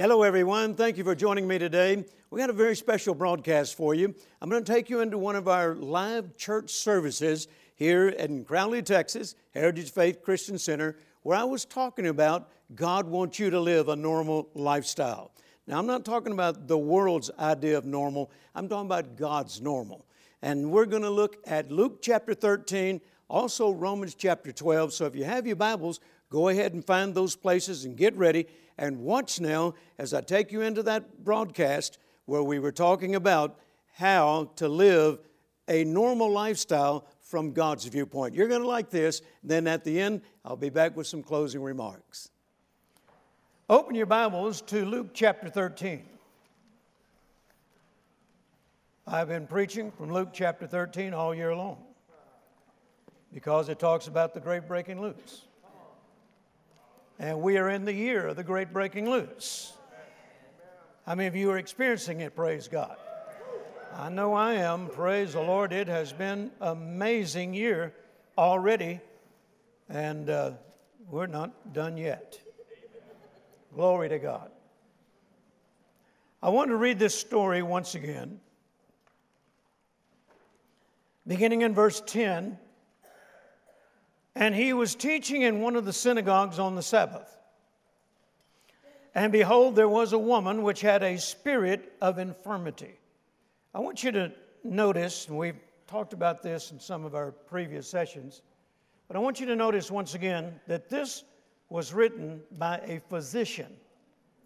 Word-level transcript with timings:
Hello, 0.00 0.22
everyone. 0.22 0.76
Thank 0.76 0.96
you 0.96 1.04
for 1.04 1.14
joining 1.14 1.46
me 1.46 1.58
today. 1.58 2.02
We 2.30 2.40
got 2.40 2.48
a 2.48 2.54
very 2.54 2.74
special 2.74 3.14
broadcast 3.14 3.76
for 3.76 3.94
you. 3.94 4.14
I'm 4.40 4.48
going 4.48 4.64
to 4.64 4.72
take 4.72 4.88
you 4.88 5.00
into 5.00 5.18
one 5.18 5.36
of 5.36 5.46
our 5.46 5.74
live 5.74 6.38
church 6.38 6.70
services 6.70 7.48
here 7.74 8.08
in 8.08 8.46
Crowley, 8.46 8.80
Texas, 8.80 9.34
Heritage 9.52 9.90
Faith 9.90 10.22
Christian 10.22 10.56
Center, 10.56 10.96
where 11.20 11.36
I 11.36 11.44
was 11.44 11.66
talking 11.66 12.06
about 12.06 12.48
God 12.74 13.08
wants 13.08 13.38
you 13.38 13.50
to 13.50 13.60
live 13.60 13.90
a 13.90 13.94
normal 13.94 14.48
lifestyle. 14.54 15.32
Now, 15.66 15.78
I'm 15.78 15.86
not 15.86 16.06
talking 16.06 16.32
about 16.32 16.66
the 16.66 16.78
world's 16.78 17.30
idea 17.38 17.76
of 17.76 17.84
normal, 17.84 18.30
I'm 18.54 18.70
talking 18.70 18.86
about 18.86 19.16
God's 19.16 19.60
normal. 19.60 20.06
And 20.40 20.70
we're 20.70 20.86
going 20.86 21.02
to 21.02 21.10
look 21.10 21.36
at 21.46 21.70
Luke 21.70 22.00
chapter 22.00 22.32
13, 22.32 23.02
also 23.28 23.70
Romans 23.70 24.14
chapter 24.14 24.50
12. 24.50 24.94
So 24.94 25.04
if 25.04 25.14
you 25.14 25.24
have 25.24 25.46
your 25.46 25.56
Bibles, 25.56 26.00
go 26.30 26.48
ahead 26.48 26.72
and 26.72 26.84
find 26.84 27.14
those 27.14 27.36
places 27.36 27.84
and 27.84 27.96
get 27.96 28.16
ready 28.16 28.46
and 28.78 29.00
watch 29.00 29.40
now 29.40 29.74
as 29.98 30.14
I 30.14 30.22
take 30.22 30.50
you 30.50 30.62
into 30.62 30.82
that 30.84 31.22
broadcast 31.22 31.98
where 32.24 32.42
we 32.42 32.58
were 32.58 32.72
talking 32.72 33.14
about 33.14 33.58
how 33.96 34.50
to 34.56 34.68
live 34.68 35.18
a 35.68 35.84
normal 35.84 36.30
lifestyle 36.30 37.06
from 37.20 37.52
God's 37.52 37.84
viewpoint. 37.84 38.34
You're 38.34 38.48
going 38.48 38.62
to 38.62 38.66
like 38.66 38.90
this. 38.90 39.22
Then 39.44 39.66
at 39.66 39.84
the 39.84 40.00
end, 40.00 40.22
I'll 40.44 40.56
be 40.56 40.70
back 40.70 40.96
with 40.96 41.06
some 41.06 41.22
closing 41.22 41.62
remarks. 41.62 42.30
Open 43.68 43.94
your 43.94 44.06
Bibles 44.06 44.62
to 44.62 44.84
Luke 44.84 45.10
chapter 45.12 45.48
13. 45.48 46.02
I've 49.06 49.28
been 49.28 49.46
preaching 49.46 49.90
from 49.92 50.12
Luke 50.12 50.30
chapter 50.32 50.66
13 50.66 51.14
all 51.14 51.34
year 51.34 51.54
long 51.54 51.78
because 53.32 53.68
it 53.68 53.78
talks 53.78 54.08
about 54.08 54.34
the 54.34 54.40
great 54.40 54.66
breaking 54.66 55.00
loose. 55.00 55.42
And 57.20 57.42
we 57.42 57.58
are 57.58 57.68
in 57.68 57.84
the 57.84 57.92
year 57.92 58.28
of 58.28 58.36
the 58.36 58.42
great 58.42 58.72
breaking 58.72 59.10
loose. 59.10 59.74
How 61.04 61.14
many 61.14 61.26
of 61.26 61.36
you 61.36 61.50
are 61.50 61.58
experiencing 61.58 62.22
it? 62.22 62.34
Praise 62.34 62.66
God. 62.66 62.96
I 63.94 64.08
know 64.08 64.32
I 64.32 64.54
am. 64.54 64.88
Praise 64.88 65.34
the 65.34 65.42
Lord. 65.42 65.74
It 65.74 65.86
has 65.86 66.14
been 66.14 66.50
amazing 66.62 67.52
year 67.52 67.92
already, 68.38 69.00
and 69.90 70.30
uh, 70.30 70.52
we're 71.10 71.26
not 71.26 71.74
done 71.74 71.98
yet. 71.98 72.40
Glory 73.74 74.08
to 74.08 74.18
God. 74.18 74.50
I 76.42 76.48
want 76.48 76.70
to 76.70 76.76
read 76.76 76.98
this 76.98 77.14
story 77.14 77.60
once 77.60 77.94
again. 77.94 78.40
Beginning 81.26 81.60
in 81.60 81.74
verse 81.74 82.02
10 82.06 82.58
and 84.34 84.54
he 84.54 84.72
was 84.72 84.94
teaching 84.94 85.42
in 85.42 85.60
one 85.60 85.76
of 85.76 85.84
the 85.84 85.92
synagogues 85.92 86.58
on 86.58 86.74
the 86.74 86.82
Sabbath. 86.82 87.36
And 89.14 89.32
behold, 89.32 89.74
there 89.74 89.88
was 89.88 90.12
a 90.12 90.18
woman 90.18 90.62
which 90.62 90.80
had 90.80 91.02
a 91.02 91.18
spirit 91.18 91.92
of 92.00 92.18
infirmity. 92.18 92.94
I 93.74 93.80
want 93.80 94.04
you 94.04 94.12
to 94.12 94.32
notice, 94.62 95.26
and 95.26 95.36
we've 95.36 95.58
talked 95.86 96.12
about 96.12 96.42
this 96.42 96.70
in 96.70 96.78
some 96.78 97.04
of 97.04 97.14
our 97.14 97.32
previous 97.32 97.88
sessions, 97.88 98.42
but 99.08 99.16
I 99.16 99.20
want 99.20 99.40
you 99.40 99.46
to 99.46 99.56
notice 99.56 99.90
once 99.90 100.14
again 100.14 100.60
that 100.68 100.88
this 100.88 101.24
was 101.68 101.92
written 101.92 102.40
by 102.58 102.78
a 102.78 103.00
physician, 103.08 103.76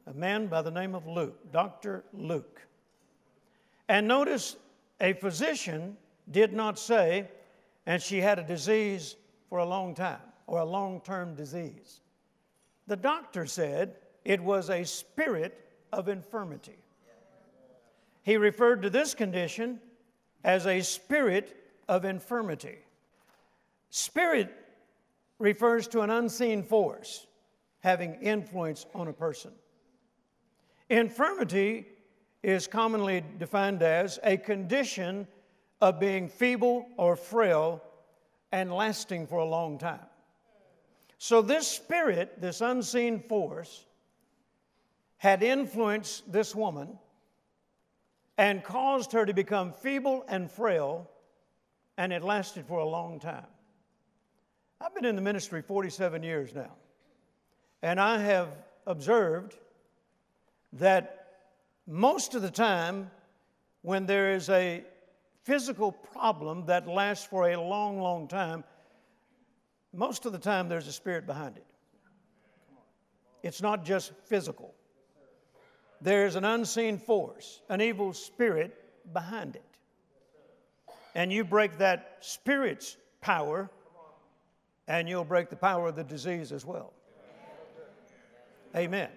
a 0.07 0.15
man 0.15 0.47
by 0.47 0.63
the 0.63 0.71
name 0.71 0.95
of 0.95 1.07
Luke, 1.07 1.53
Dr. 1.53 2.05
Luke. 2.15 2.63
And 3.89 4.09
notice 4.09 4.57
a 5.01 5.13
physician 5.13 5.99
did 6.31 6.55
not 6.55 6.79
say, 6.79 7.29
and 7.85 8.01
she 8.01 8.21
had 8.21 8.39
a 8.39 8.43
disease 8.43 9.17
for 9.55 9.61
a 9.61 9.65
long 9.65 9.95
time 9.95 10.19
or 10.49 10.59
a 10.59 10.65
long 10.65 11.01
term 11.03 11.37
disease. 11.37 12.01
The 12.89 12.97
doctor 12.97 13.47
said 13.47 13.95
it 14.25 14.43
was 14.43 14.69
a 14.69 14.83
spirit 14.83 15.57
of 15.93 16.09
infirmity. 16.09 16.75
He 18.25 18.37
referred 18.37 18.83
to 18.83 18.91
this 18.91 19.15
condition 19.15 19.79
as 20.43 20.67
a 20.67 20.81
spirit 20.81 21.57
of 21.89 22.05
infirmity. 22.05 22.79
Spirit 23.91 24.53
refers 25.39 25.87
to 25.87 26.01
an 26.01 26.11
unseen 26.11 26.65
force 26.65 27.25
having 27.79 28.15
influence 28.15 28.87
on 28.93 29.07
a 29.07 29.13
person. 29.13 29.53
Infirmity 30.91 31.87
is 32.43 32.67
commonly 32.67 33.23
defined 33.39 33.85
as 33.85 34.19
a 34.25 34.37
condition 34.37 35.29
of 35.81 36.01
being 36.01 36.29
feeble 36.29 36.89
or 36.97 37.15
frail 37.15 37.81
and 38.55 38.73
lasting 38.73 39.27
for 39.27 39.41
a 39.41 39.45
long 39.45 39.79
time. 39.79 40.07
So, 41.19 41.43
this 41.43 41.67
spirit, 41.67 42.41
this 42.41 42.61
unseen 42.61 43.19
force, 43.19 43.85
had 45.17 45.43
influenced 45.43 46.31
this 46.31 46.55
woman 46.55 46.97
and 48.39 48.63
caused 48.63 49.11
her 49.11 49.27
to 49.27 49.35
become 49.35 49.73
feeble 49.73 50.25
and 50.29 50.49
frail, 50.49 51.11
and 51.99 52.13
it 52.13 52.23
lasted 52.23 52.65
for 52.67 52.79
a 52.79 52.87
long 52.87 53.19
time. 53.19 53.47
I've 54.81 54.95
been 54.95 55.05
in 55.05 55.17
the 55.17 55.23
ministry 55.23 55.61
47 55.61 56.23
years 56.23 56.55
now, 56.55 56.75
and 57.83 57.99
I 57.99 58.19
have 58.19 58.51
observed 58.87 59.57
that 60.75 61.27
most 61.89 62.37
of 62.37 62.43
the 62.43 62.53
time, 62.53 63.11
when 63.83 64.07
there 64.07 64.33
is 64.33 64.49
a 64.49 64.85
physical 65.45 65.93
problem 65.93 66.65
that 66.67 66.89
lasts 66.89 67.27
for 67.27 67.51
a 67.51 67.61
long, 67.61 68.01
long 68.01 68.27
time, 68.27 68.65
most 69.93 70.27
of 70.27 70.33
the 70.33 70.39
time 70.39 70.69
there's 70.69 70.89
a 70.89 70.93
spirit 70.93 71.27
behind 71.27 71.57
it. 71.57 71.67
It's 73.43 73.61
not 73.61 73.85
just 73.85 74.13
physical, 74.25 74.75
there's 76.01 76.35
an 76.37 76.45
unseen 76.45 76.99
force, 76.99 77.61
an 77.69 77.81
evil 77.81 78.13
spirit 78.13 78.75
behind 79.13 79.57
it. 79.57 79.65
And 81.15 81.33
you 81.33 81.45
break 81.45 81.79
that 81.79 82.17
spirit's 82.21 82.97
power, 83.21 83.71
and 84.89 85.09
you'll 85.09 85.25
break 85.25 85.49
the 85.51 85.57
power 85.57 85.89
of 85.89 85.97
the 85.97 86.05
disease 86.05 86.53
as 86.53 86.65
well. 86.65 86.93
Amen. 88.75 89.11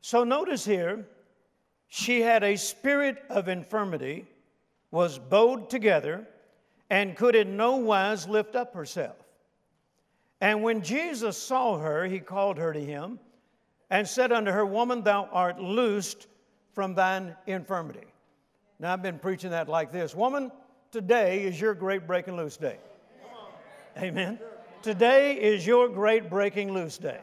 So 0.00 0.22
notice 0.22 0.64
here, 0.64 1.06
she 1.88 2.20
had 2.20 2.42
a 2.42 2.56
spirit 2.56 3.22
of 3.30 3.48
infirmity 3.48 4.26
was 4.94 5.18
bowed 5.18 5.68
together 5.68 6.24
and 6.88 7.16
could 7.16 7.34
in 7.34 7.56
no 7.56 7.74
wise 7.74 8.28
lift 8.28 8.54
up 8.54 8.74
herself. 8.74 9.16
And 10.40 10.62
when 10.62 10.82
Jesus 10.82 11.36
saw 11.36 11.78
her, 11.78 12.04
he 12.06 12.20
called 12.20 12.58
her 12.58 12.72
to 12.72 12.78
him 12.78 13.18
and 13.90 14.06
said 14.06 14.30
unto 14.30 14.52
her, 14.52 14.64
Woman, 14.64 15.02
thou 15.02 15.28
art 15.32 15.58
loosed 15.58 16.28
from 16.74 16.94
thine 16.94 17.34
infirmity. 17.48 18.06
Now, 18.78 18.92
I've 18.92 19.02
been 19.02 19.18
preaching 19.18 19.50
that 19.50 19.68
like 19.68 19.90
this 19.90 20.14
Woman, 20.14 20.52
today 20.92 21.42
is 21.42 21.60
your 21.60 21.74
great 21.74 22.06
breaking 22.06 22.36
loose 22.36 22.56
day. 22.56 22.78
Amen. 23.98 24.38
Today 24.80 25.34
is 25.34 25.66
your 25.66 25.88
great 25.88 26.30
breaking 26.30 26.72
loose 26.72 26.98
day. 26.98 27.20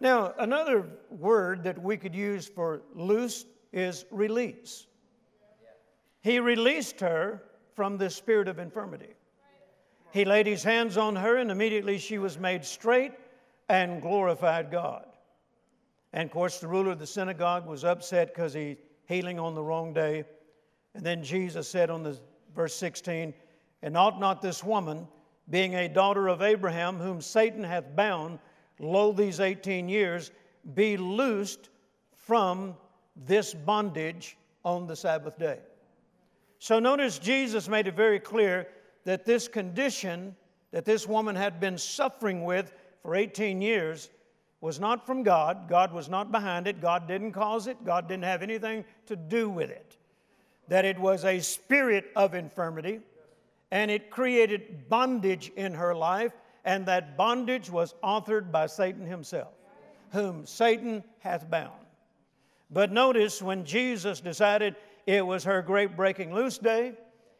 Now, 0.00 0.34
another 0.36 0.88
word 1.10 1.62
that 1.62 1.80
we 1.80 1.96
could 1.96 2.14
use 2.14 2.48
for 2.48 2.82
loose 2.92 3.46
is 3.72 4.04
release. 4.10 4.86
He 6.22 6.38
released 6.38 7.00
her 7.00 7.42
from 7.74 7.98
the 7.98 8.10
spirit 8.10 8.48
of 8.48 8.58
infirmity. 8.58 9.14
He 10.12 10.24
laid 10.24 10.46
his 10.46 10.62
hands 10.62 10.96
on 10.96 11.16
her, 11.16 11.36
and 11.36 11.50
immediately 11.50 11.98
she 11.98 12.18
was 12.18 12.38
made 12.38 12.64
straight 12.64 13.12
and 13.68 14.02
glorified 14.02 14.70
God. 14.70 15.06
And 16.12 16.26
of 16.26 16.32
course, 16.32 16.60
the 16.60 16.68
ruler 16.68 16.92
of 16.92 16.98
the 16.98 17.06
synagogue 17.06 17.66
was 17.66 17.84
upset 17.84 18.28
because 18.28 18.52
he 18.52 18.76
healing 19.06 19.38
on 19.38 19.54
the 19.54 19.62
wrong 19.62 19.92
day. 19.92 20.24
And 20.94 21.04
then 21.04 21.22
Jesus 21.22 21.68
said 21.68 21.90
on 21.90 22.02
the 22.02 22.18
verse 22.54 22.74
16, 22.74 23.34
And 23.82 23.96
ought 23.96 24.20
not 24.20 24.42
this 24.42 24.62
woman, 24.62 25.08
being 25.50 25.74
a 25.74 25.88
daughter 25.88 26.28
of 26.28 26.42
Abraham, 26.42 26.98
whom 26.98 27.20
Satan 27.20 27.64
hath 27.64 27.96
bound, 27.96 28.38
lo, 28.78 29.12
these 29.12 29.40
18 29.40 29.88
years, 29.88 30.30
be 30.74 30.96
loosed 30.96 31.70
from 32.14 32.76
this 33.16 33.54
bondage 33.54 34.36
on 34.64 34.86
the 34.86 34.96
Sabbath 34.96 35.38
day? 35.38 35.58
So 36.62 36.78
notice 36.78 37.18
Jesus 37.18 37.68
made 37.68 37.88
it 37.88 37.96
very 37.96 38.20
clear 38.20 38.68
that 39.02 39.24
this 39.24 39.48
condition 39.48 40.36
that 40.70 40.84
this 40.84 41.08
woman 41.08 41.34
had 41.34 41.58
been 41.58 41.76
suffering 41.76 42.44
with 42.44 42.72
for 43.02 43.16
18 43.16 43.60
years 43.60 44.10
was 44.60 44.78
not 44.78 45.04
from 45.04 45.24
God. 45.24 45.68
God 45.68 45.92
was 45.92 46.08
not 46.08 46.30
behind 46.30 46.68
it. 46.68 46.80
God 46.80 47.08
didn't 47.08 47.32
cause 47.32 47.66
it. 47.66 47.84
God 47.84 48.06
didn't 48.06 48.22
have 48.22 48.44
anything 48.44 48.84
to 49.06 49.16
do 49.16 49.50
with 49.50 49.70
it. 49.70 49.96
That 50.68 50.84
it 50.84 50.96
was 51.00 51.24
a 51.24 51.40
spirit 51.40 52.12
of 52.14 52.32
infirmity 52.32 53.00
and 53.72 53.90
it 53.90 54.08
created 54.08 54.88
bondage 54.88 55.50
in 55.56 55.74
her 55.74 55.96
life, 55.96 56.32
and 56.64 56.86
that 56.86 57.16
bondage 57.16 57.70
was 57.70 57.96
authored 58.04 58.52
by 58.52 58.66
Satan 58.66 59.04
himself, 59.04 59.54
whom 60.12 60.46
Satan 60.46 61.02
hath 61.18 61.50
bound. 61.50 61.72
But 62.70 62.92
notice 62.92 63.42
when 63.42 63.64
Jesus 63.64 64.20
decided 64.20 64.76
it 65.06 65.26
was 65.26 65.44
her 65.44 65.62
great 65.62 65.96
breaking 65.96 66.34
loose 66.34 66.58
day. 66.58 66.94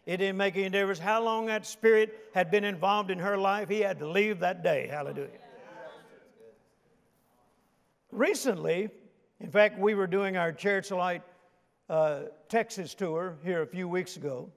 It 0.04 0.16
didn't 0.16 0.36
make 0.36 0.56
any 0.56 0.68
difference 0.68 0.98
how 0.98 1.22
long 1.22 1.46
that 1.46 1.64
spirit 1.64 2.28
had 2.34 2.50
been 2.50 2.64
involved 2.64 3.10
in 3.10 3.18
her 3.20 3.38
life. 3.38 3.68
He 3.68 3.80
had 3.80 3.98
to 4.00 4.08
leave 4.08 4.40
that 4.40 4.64
day. 4.64 4.88
Hallelujah. 4.90 5.28
Recently, 8.10 8.90
In 9.42 9.50
fact, 9.50 9.76
we 9.76 9.94
were 9.94 10.06
doing 10.06 10.36
our 10.36 10.52
Chariots 10.52 10.92
Light 10.92 11.22
uh, 11.90 12.20
Texas 12.48 12.94
tour 12.94 13.36
here 13.42 13.62
a 13.62 13.66
few 13.66 13.88
weeks 13.88 14.16
ago, 14.16 14.48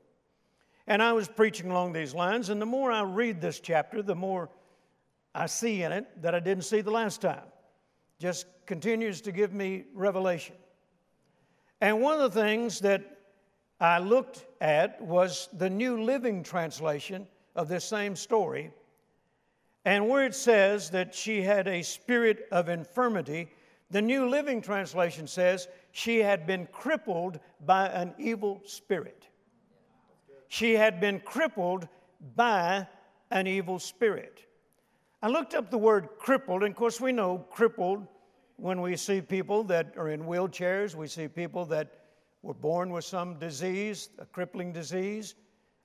and 0.85 1.01
I 1.01 1.11
was 1.11 1.27
preaching 1.27 1.71
along 1.71 1.93
these 1.93 2.13
lines. 2.13 2.49
And 2.49 2.61
the 2.61 2.67
more 2.67 2.91
I 2.91 3.01
read 3.01 3.41
this 3.41 3.59
chapter, 3.59 4.03
the 4.03 4.13
more 4.13 4.47
I 5.33 5.47
see 5.47 5.81
in 5.81 5.91
it 5.91 6.05
that 6.21 6.35
I 6.35 6.39
didn't 6.39 6.65
see 6.65 6.81
the 6.81 6.91
last 6.91 7.19
time. 7.19 7.41
Just 8.19 8.45
continues 8.67 9.21
to 9.21 9.31
give 9.31 9.53
me 9.53 9.85
revelation. 9.95 10.55
And 11.85 12.01
one 12.01 12.19
of 12.19 12.33
the 12.33 12.41
things 12.41 12.79
that 12.79 13.03
I 13.79 13.99
looked 13.99 14.43
at 14.59 14.99
was 14.99 15.49
the 15.53 15.69
New 15.69 16.01
Living 16.01 16.41
Translation 16.41 17.27
of 17.55 17.67
this 17.67 17.85
same 17.85 18.15
story. 18.15 18.71
And 19.85 20.09
where 20.09 20.25
it 20.25 20.33
says 20.33 20.89
that 20.89 21.13
she 21.13 21.43
had 21.43 21.67
a 21.67 21.83
spirit 21.83 22.47
of 22.51 22.69
infirmity, 22.69 23.51
the 23.91 24.01
New 24.01 24.27
Living 24.27 24.63
Translation 24.63 25.27
says 25.27 25.67
she 25.91 26.17
had 26.17 26.47
been 26.47 26.67
crippled 26.71 27.39
by 27.67 27.85
an 27.89 28.15
evil 28.17 28.63
spirit. 28.65 29.27
She 30.47 30.73
had 30.73 30.99
been 30.99 31.19
crippled 31.19 31.87
by 32.35 32.87
an 33.29 33.45
evil 33.45 33.77
spirit. 33.77 34.43
I 35.21 35.27
looked 35.27 35.53
up 35.53 35.69
the 35.69 35.77
word 35.77 36.09
crippled, 36.17 36.63
and 36.63 36.71
of 36.71 36.77
course, 36.77 36.99
we 36.99 37.11
know 37.11 37.45
crippled 37.51 38.07
when 38.57 38.81
we 38.81 38.95
see 38.95 39.21
people 39.21 39.63
that 39.65 39.93
are 39.97 40.09
in 40.09 40.21
wheelchairs, 40.21 40.95
we 40.95 41.07
see 41.07 41.27
people 41.27 41.65
that 41.65 41.99
were 42.41 42.53
born 42.53 42.91
with 42.91 43.03
some 43.03 43.37
disease, 43.39 44.09
a 44.19 44.25
crippling 44.25 44.71
disease, 44.71 45.35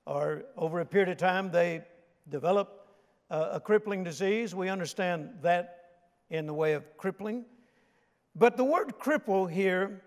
or 0.06 0.44
over 0.56 0.80
a 0.80 0.86
period 0.86 1.08
of 1.08 1.16
time 1.16 1.50
they 1.50 1.82
develop 2.28 2.86
a, 3.30 3.40
a 3.52 3.60
crippling 3.60 4.04
disease. 4.04 4.54
We 4.54 4.68
understand 4.68 5.30
that 5.42 5.78
in 6.30 6.46
the 6.46 6.54
way 6.54 6.74
of 6.74 6.96
crippling. 6.96 7.44
But 8.36 8.56
the 8.56 8.64
word 8.64 8.94
cripple 9.00 9.50
here 9.50 10.02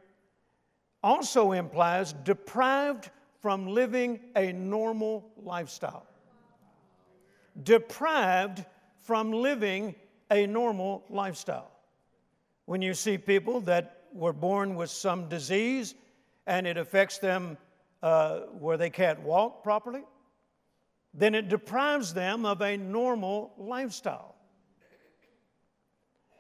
also 1.03 1.51
implies 1.51 2.13
deprived 2.13 3.09
from 3.41 3.67
living 3.67 4.21
a 4.37 4.53
normal 4.53 5.29
lifestyle. 5.35 6.07
Deprived 7.61 8.63
from 9.01 9.33
living 9.33 9.95
a 10.31 10.47
normal 10.47 11.03
lifestyle. 11.09 11.72
When 12.65 12.81
you 12.81 12.93
see 12.93 13.17
people 13.17 13.61
that 13.61 14.03
were 14.13 14.33
born 14.33 14.75
with 14.75 14.89
some 14.89 15.27
disease 15.27 15.95
and 16.47 16.65
it 16.67 16.77
affects 16.77 17.17
them 17.17 17.57
uh, 18.01 18.41
where 18.59 18.77
they 18.77 18.89
can't 18.89 19.21
walk 19.21 19.63
properly, 19.63 20.03
then 21.13 21.35
it 21.35 21.49
deprives 21.49 22.13
them 22.13 22.45
of 22.45 22.61
a 22.61 22.77
normal 22.77 23.53
lifestyle. 23.57 24.35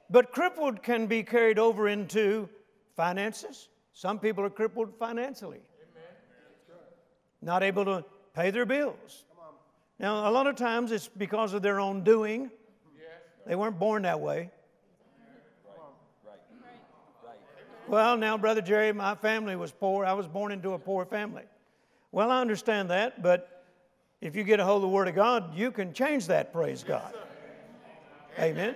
But 0.09 0.31
crippled 0.31 0.83
can 0.83 1.07
be 1.07 1.23
carried 1.23 1.59
over 1.59 1.87
into 1.87 2.49
finances. 2.95 3.69
Some 3.93 4.19
people 4.19 4.43
are 4.43 4.49
crippled 4.49 4.95
financially, 4.97 5.61
not 7.41 7.63
able 7.63 7.85
to 7.85 8.05
pay 8.33 8.51
their 8.51 8.65
bills. 8.65 9.25
Now, 9.99 10.29
a 10.29 10.31
lot 10.31 10.47
of 10.47 10.55
times 10.55 10.91
it's 10.91 11.07
because 11.07 11.53
of 11.53 11.61
their 11.61 11.79
own 11.79 12.03
doing. 12.03 12.51
They 13.45 13.55
weren't 13.55 13.79
born 13.79 14.03
that 14.03 14.19
way. 14.19 14.51
Well, 17.87 18.17
now, 18.17 18.37
Brother 18.37 18.61
Jerry, 18.61 18.91
my 18.93 19.15
family 19.15 19.55
was 19.55 19.71
poor. 19.71 20.05
I 20.05 20.13
was 20.13 20.27
born 20.27 20.51
into 20.51 20.73
a 20.73 20.79
poor 20.79 21.05
family. 21.05 21.43
Well, 22.11 22.31
I 22.31 22.39
understand 22.39 22.89
that, 22.91 23.21
but 23.21 23.65
if 24.21 24.35
you 24.35 24.43
get 24.43 24.59
a 24.59 24.63
hold 24.63 24.77
of 24.77 24.81
the 24.83 24.87
Word 24.95 25.07
of 25.07 25.15
God, 25.15 25.55
you 25.55 25.71
can 25.71 25.93
change 25.93 26.27
that, 26.27 26.53
praise 26.53 26.83
God. 26.83 27.13
Amen. 28.39 28.75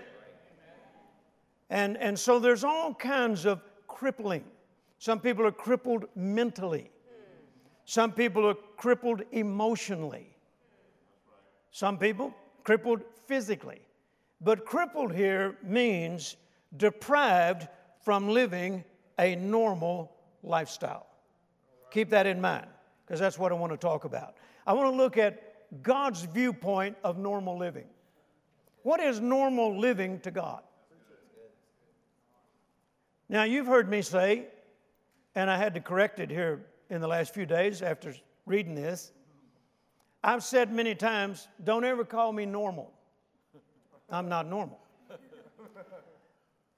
And, 1.70 1.98
and 1.98 2.18
so 2.18 2.40
there's 2.40 2.64
all 2.64 2.94
kinds 2.94 3.46
of 3.46 3.62
crippling. 3.88 4.44
Some 5.00 5.20
people 5.20 5.46
are 5.46 5.52
crippled 5.52 6.06
mentally, 6.16 6.90
some 7.86 8.12
people 8.12 8.46
are 8.48 8.56
crippled 8.76 9.22
emotionally, 9.32 10.36
some 11.72 11.98
people 11.98 12.34
crippled 12.64 13.02
physically. 13.28 13.82
But 14.42 14.66
crippled 14.66 15.14
here 15.14 15.58
means 15.64 16.36
deprived 16.76 17.68
from 18.02 18.30
living 18.30 18.84
a 19.20 19.36
normal 19.36 20.12
lifestyle. 20.44 21.08
Keep 21.92 22.10
that 22.12 22.26
in 22.26 22.40
mind 22.42 22.68
because 23.06 23.20
that's 23.20 23.40
what 23.40 23.52
I 23.52 23.56
want 23.56 23.72
to 23.74 23.78
talk 23.78 24.04
about. 24.04 24.36
I 24.66 24.74
want 24.74 24.92
to 24.92 24.96
look 24.96 25.18
at 25.18 25.82
God's 25.82 26.24
viewpoint 26.24 26.98
of 27.04 27.18
normal 27.18 27.58
living. 27.58 27.88
What 28.84 29.00
is 29.00 29.20
normal 29.20 29.78
living 29.78 30.20
to 30.22 30.32
God? 30.32 30.62
Now, 33.30 33.44
you've 33.44 33.68
heard 33.68 33.90
me 33.90 34.02
say, 34.02 34.46
and 35.36 35.50
I 35.52 35.58
had 35.58 35.74
to 35.74 35.82
correct 35.82 36.20
it 36.20 36.30
here 36.30 36.66
in 36.90 37.02
the 37.02 37.08
last 37.08 37.34
few 37.34 37.46
days 37.46 37.82
after 37.82 38.14
reading 38.46 38.76
this. 38.76 39.12
I've 40.24 40.44
said 40.44 40.74
many 40.74 40.96
times, 40.96 41.48
don't 41.64 41.84
ever 41.84 42.06
call 42.06 42.32
me 42.32 42.46
normal. 42.46 42.92
I'm 44.10 44.30
not 44.30 44.48
normal. 44.48 44.80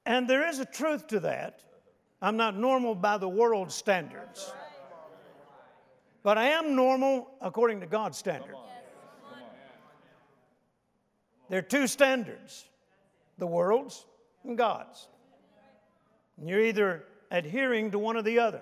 and 0.05 0.27
there 0.27 0.47
is 0.47 0.59
a 0.59 0.65
truth 0.65 1.07
to 1.07 1.19
that. 1.21 1.61
I'm 2.21 2.37
not 2.37 2.57
normal 2.57 2.95
by 2.95 3.17
the 3.17 3.29
world's 3.29 3.75
standards. 3.75 4.51
But 6.21 6.37
I 6.37 6.49
am 6.49 6.75
normal 6.75 7.29
according 7.41 7.79
to 7.79 7.85
God's 7.85 8.17
standard. 8.17 8.55
There 11.49 11.59
are 11.59 11.63
two 11.63 11.87
standards 11.87 12.65
the 13.37 13.47
world's 13.47 14.05
and 14.43 14.57
God's. 14.57 15.07
And 16.37 16.47
you're 16.47 16.61
either 16.61 17.05
adhering 17.31 17.91
to 17.91 17.99
one 17.99 18.17
or 18.17 18.21
the 18.21 18.39
other, 18.39 18.61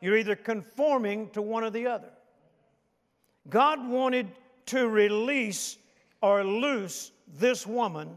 you're 0.00 0.16
either 0.16 0.36
conforming 0.36 1.30
to 1.30 1.42
one 1.42 1.62
or 1.62 1.70
the 1.70 1.86
other. 1.86 2.10
God 3.48 3.86
wanted 3.86 4.28
to 4.66 4.88
release 4.88 5.76
or 6.22 6.42
loose 6.42 7.12
this 7.38 7.66
woman 7.66 8.16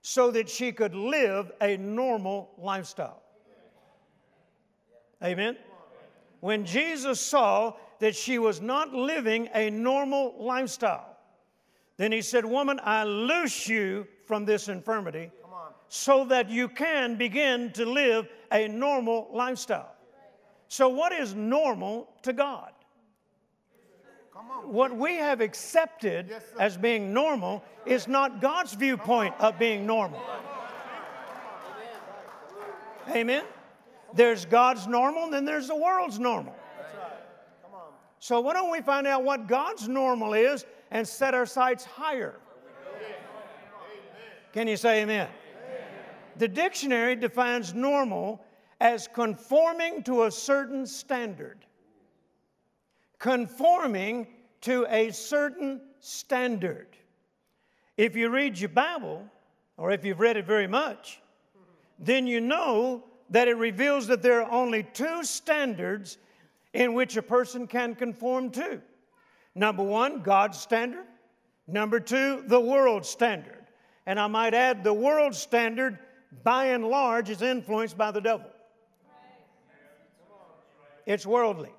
so 0.00 0.30
that 0.30 0.48
she 0.48 0.72
could 0.72 0.94
live 0.94 1.52
a 1.60 1.76
normal 1.76 2.50
lifestyle. 2.56 3.23
Amen? 5.22 5.56
When 6.40 6.64
Jesus 6.66 7.20
saw 7.20 7.74
that 8.00 8.14
she 8.14 8.38
was 8.38 8.60
not 8.60 8.92
living 8.92 9.48
a 9.54 9.70
normal 9.70 10.34
lifestyle, 10.38 11.16
then 11.96 12.12
he 12.12 12.22
said, 12.22 12.44
Woman, 12.44 12.80
I 12.82 13.04
loose 13.04 13.68
you 13.68 14.06
from 14.26 14.44
this 14.44 14.68
infirmity 14.68 15.30
so 15.88 16.24
that 16.24 16.50
you 16.50 16.68
can 16.68 17.16
begin 17.16 17.70
to 17.72 17.86
live 17.86 18.28
a 18.50 18.68
normal 18.68 19.28
lifestyle. 19.32 19.94
So, 20.68 20.88
what 20.88 21.12
is 21.12 21.34
normal 21.34 22.08
to 22.22 22.32
God? 22.32 22.72
What 24.64 24.96
we 24.96 25.14
have 25.14 25.40
accepted 25.40 26.26
yes, 26.30 26.42
as 26.58 26.76
being 26.76 27.12
normal 27.12 27.62
is 27.86 28.08
not 28.08 28.40
God's 28.40 28.74
viewpoint 28.74 29.34
of 29.38 29.58
being 29.58 29.86
normal. 29.86 30.20
Amen? 33.10 33.44
There's 34.14 34.44
God's 34.44 34.86
normal, 34.86 35.24
and 35.24 35.32
then 35.32 35.44
there's 35.44 35.68
the 35.68 35.76
world's 35.76 36.18
normal. 36.18 36.54
So 38.20 38.40
why 38.40 38.54
don't 38.54 38.70
we 38.70 38.80
find 38.80 39.06
out 39.06 39.22
what 39.24 39.48
God's 39.48 39.88
normal 39.88 40.32
is 40.32 40.64
and 40.90 41.06
set 41.06 41.34
our 41.34 41.44
sights 41.44 41.84
higher? 41.84 42.36
Can 44.52 44.68
you 44.68 44.76
say 44.76 45.02
amen? 45.02 45.28
The 46.36 46.48
dictionary 46.48 47.16
defines 47.16 47.74
normal 47.74 48.44
as 48.80 49.08
conforming 49.08 50.02
to 50.04 50.24
a 50.24 50.30
certain 50.30 50.86
standard. 50.86 51.66
Conforming 53.18 54.28
to 54.62 54.86
a 54.88 55.10
certain 55.10 55.80
standard. 56.00 56.96
If 57.96 58.16
you 58.16 58.30
read 58.30 58.58
your 58.58 58.70
Bible, 58.70 59.24
or 59.76 59.90
if 59.90 60.04
you've 60.04 60.20
read 60.20 60.36
it 60.36 60.46
very 60.46 60.66
much, 60.66 61.20
then 61.98 62.26
you 62.26 62.40
know 62.40 63.04
that 63.34 63.48
it 63.48 63.56
reveals 63.56 64.06
that 64.06 64.22
there 64.22 64.44
are 64.44 64.50
only 64.52 64.84
two 64.84 65.24
standards 65.24 66.18
in 66.72 66.94
which 66.94 67.16
a 67.16 67.22
person 67.22 67.66
can 67.66 67.96
conform 67.96 68.48
to. 68.48 68.80
Number 69.56 69.82
one, 69.82 70.22
God's 70.22 70.60
standard. 70.60 71.04
Number 71.66 71.98
two, 71.98 72.44
the 72.46 72.60
world's 72.60 73.08
standard. 73.08 73.66
And 74.06 74.20
I 74.20 74.28
might 74.28 74.54
add, 74.54 74.84
the 74.84 74.94
world's 74.94 75.38
standard, 75.38 75.98
by 76.44 76.66
and 76.66 76.84
large, 76.86 77.28
is 77.28 77.42
influenced 77.42 77.98
by 77.98 78.12
the 78.12 78.20
devil. 78.20 78.46
It's 81.04 81.26
worldly. 81.26 81.72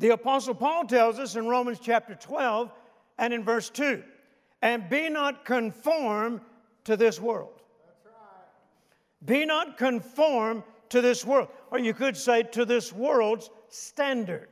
The 0.00 0.08
Apostle 0.08 0.56
Paul 0.56 0.86
tells 0.86 1.20
us 1.20 1.36
in 1.36 1.46
Romans 1.46 1.78
chapter 1.80 2.16
12 2.16 2.72
and 3.16 3.32
in 3.32 3.44
verse 3.44 3.70
2 3.70 4.02
and 4.60 4.90
be 4.90 5.08
not 5.08 5.44
conformed 5.44 6.40
to 6.82 6.96
this 6.96 7.20
world. 7.20 7.61
Be 9.24 9.44
not 9.44 9.78
conformed 9.78 10.62
to 10.88 11.00
this 11.00 11.24
world. 11.24 11.48
Or 11.70 11.78
you 11.78 11.94
could 11.94 12.16
say 12.16 12.42
to 12.42 12.64
this 12.64 12.92
world's 12.92 13.50
standard. 13.68 14.48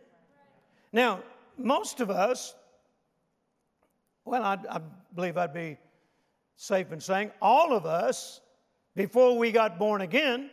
Now, 0.92 1.22
most 1.56 2.00
of 2.00 2.10
us, 2.10 2.54
well, 4.24 4.42
I, 4.42 4.58
I 4.68 4.80
believe 5.14 5.36
I'd 5.36 5.52
be 5.52 5.76
safe 6.56 6.92
in 6.92 7.00
saying 7.00 7.30
all 7.40 7.72
of 7.72 7.86
us, 7.86 8.40
before 8.94 9.36
we 9.36 9.52
got 9.52 9.78
born 9.78 10.00
again, 10.00 10.50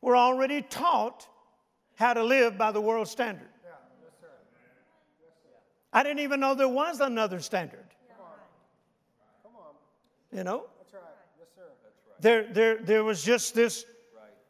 were 0.00 0.16
already 0.16 0.62
taught 0.62 1.26
how 1.96 2.12
to 2.14 2.22
live 2.22 2.56
by 2.58 2.72
the 2.72 2.80
world 2.80 3.08
standard. 3.08 3.48
I 5.92 6.02
didn't 6.02 6.18
even 6.18 6.40
know 6.40 6.54
there 6.54 6.68
was 6.68 7.00
another 7.00 7.40
standard. 7.40 7.86
You 10.32 10.44
know? 10.44 10.66
That's 10.78 10.92
right. 10.92 11.02
Yes, 11.38 11.48
sir. 11.54 11.62
There, 12.20 12.46
there, 12.52 12.78
there 12.78 13.04
was 13.04 13.22
just 13.22 13.54
this 13.54 13.84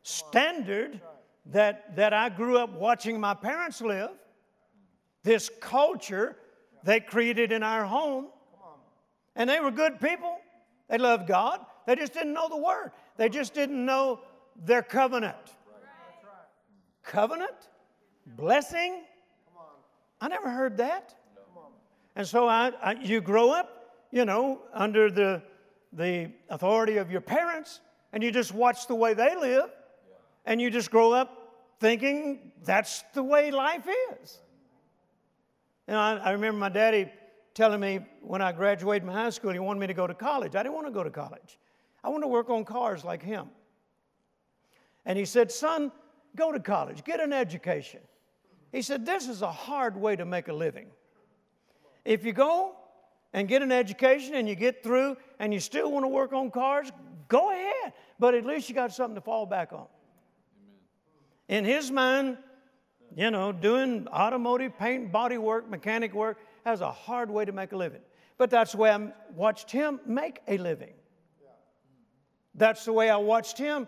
standard 0.03 1.01
that, 1.47 1.97
that 1.97 2.13
I 2.13 2.29
grew 2.29 2.59
up 2.59 2.73
watching 2.73 3.21
my 3.21 3.35
parents 3.35 3.81
live, 3.81 4.11
this 5.23 5.51
culture 5.61 6.37
they 6.85 7.01
created 7.01 7.51
in 7.53 7.63
our 7.63 7.85
home. 7.85 8.29
And 9.35 9.51
they 9.51 9.61
were 9.61 9.71
good 9.71 10.01
people. 10.01 10.39
They 10.89 10.99
loved 10.99 11.27
God. 11.27 11.61
They 11.87 11.97
just 11.97 12.15
didn't 12.15 12.33
know 12.33 12.49
the 12.49 12.57
word. 12.57 12.93
They 13.17 13.29
just 13.29 13.55
didn't 13.55 13.85
know 13.85 14.21
their 14.65 14.83
covenant. 14.83 15.37
Covenant? 17.03 17.69
Blessing? 18.27 19.03
I 20.21 20.29
never 20.29 20.51
heard 20.51 20.77
that. 20.79 21.15
And 22.15 22.27
so 22.27 22.49
I, 22.49 22.73
I, 22.83 22.93
you 22.93 23.21
grow 23.21 23.51
up, 23.51 23.93
you 24.11 24.25
know, 24.25 24.63
under 24.73 25.11
the, 25.11 25.43
the 25.97 26.31
authority 26.51 26.99
of 26.99 27.11
your 27.11 27.23
parents, 27.23 27.81
and 28.13 28.23
you 28.23 28.31
just 28.31 28.55
watch 28.55 28.87
the 28.87 28.95
way 28.95 29.15
they 29.15 29.35
live, 29.35 29.71
and 30.45 30.61
you 30.61 30.71
just 30.71 30.91
grow 30.91 31.13
up 31.13 31.65
thinking 31.81 32.53
that's 32.65 33.03
the 33.15 33.23
way 33.23 33.51
life 33.51 33.87
is. 34.21 34.39
You 35.89 35.95
know, 35.95 36.01
I, 36.01 36.17
I 36.17 36.31
remember 36.33 36.59
my 36.59 36.69
daddy 36.69 37.11
telling 37.55 37.81
me 37.81 38.01
when 38.21 38.43
I 38.43 38.53
graduated 38.53 39.05
from 39.05 39.15
high 39.15 39.31
school, 39.31 39.53
he 39.53 39.59
wanted 39.59 39.81
me 39.81 39.87
to 39.87 39.95
go 39.95 40.07
to 40.07 40.15
college. 40.15 40.55
I 40.55 40.63
didn't 40.63 40.75
want 40.75 40.87
to 40.87 40.93
go 40.93 41.03
to 41.03 41.11
college. 41.11 41.59
I 42.05 42.11
want 42.11 42.23
to 42.23 42.29
work 42.29 42.51
on 42.51 42.65
cars 42.65 43.05
like 43.05 43.23
him. 43.23 43.49
And 45.07 45.19
he 45.19 45.25
said, 45.25 45.51
Son, 45.51 45.91
go 46.37 46.53
to 46.53 46.61
college, 46.61 47.03
get 47.05 47.21
an 47.21 47.33
education. 47.33 48.01
He 48.73 48.83
said, 48.83 49.07
This 49.07 49.29
is 49.29 49.43
a 49.43 49.51
hard 49.51 49.97
way 49.97 50.17
to 50.17 50.25
make 50.25 50.49
a 50.49 50.53
living. 50.53 50.89
If 52.05 52.25
you 52.25 52.33
go 52.33 52.77
and 53.33 53.49
get 53.49 53.63
an 53.63 53.73
education 53.73 54.35
and 54.35 54.49
you 54.49 54.55
get 54.55 54.83
through 54.83 55.17
and 55.39 55.53
you 55.53 55.61
still 55.61 55.91
want 55.93 56.05
to 56.05 56.09
work 56.09 56.33
on 56.33 56.51
cars, 56.51 56.91
go 57.29 57.51
ahead. 57.51 57.93
But 58.19 58.35
at 58.35 58.45
least 58.45 58.69
you 58.69 58.75
got 58.75 58.93
something 58.93 59.15
to 59.15 59.21
fall 59.21 59.47
back 59.47 59.73
on. 59.73 59.87
In 61.49 61.65
his 61.65 61.91
mind, 61.91 62.39
you 63.15 63.31
know, 63.31 63.53
doing 63.53 64.09
automotive 64.09 64.79
paint, 64.79 65.13
body 65.13 65.39
work, 65.39 65.69
mechanic 65.69 66.13
work, 66.13 66.39
has 66.65 66.81
a 66.81 66.91
hard 66.91 67.31
way 67.31 67.45
to 67.45 67.53
make 67.53 67.73
a 67.73 67.77
living. 67.77 68.01
But 68.39 68.51
that's 68.51 68.73
the 68.73 68.79
way 68.79 68.91
I 68.91 69.13
watched 69.35 69.71
him 69.71 70.01
make 70.07 70.41
a 70.49 70.59
living. 70.59 70.93
That's 72.55 72.85
the 72.85 72.93
way 72.93 73.11
I 73.11 73.17
watched 73.17 73.59
him 73.59 73.87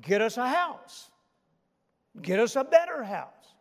get 0.00 0.20
us 0.20 0.36
a 0.36 0.48
house, 0.48 1.10
get 2.20 2.40
us 2.40 2.56
a 2.56 2.64
better 2.64 3.02
house, 3.04 3.54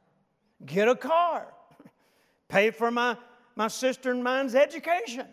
get 0.65 0.88
a 0.88 0.96
car, 0.96 1.53
pay 2.48 2.72
for 2.72 2.91
my, 2.91 3.17
my 3.55 3.67
sister 3.67 4.12
and 4.12 4.24
mine's 4.24 4.55
education. 4.55 5.27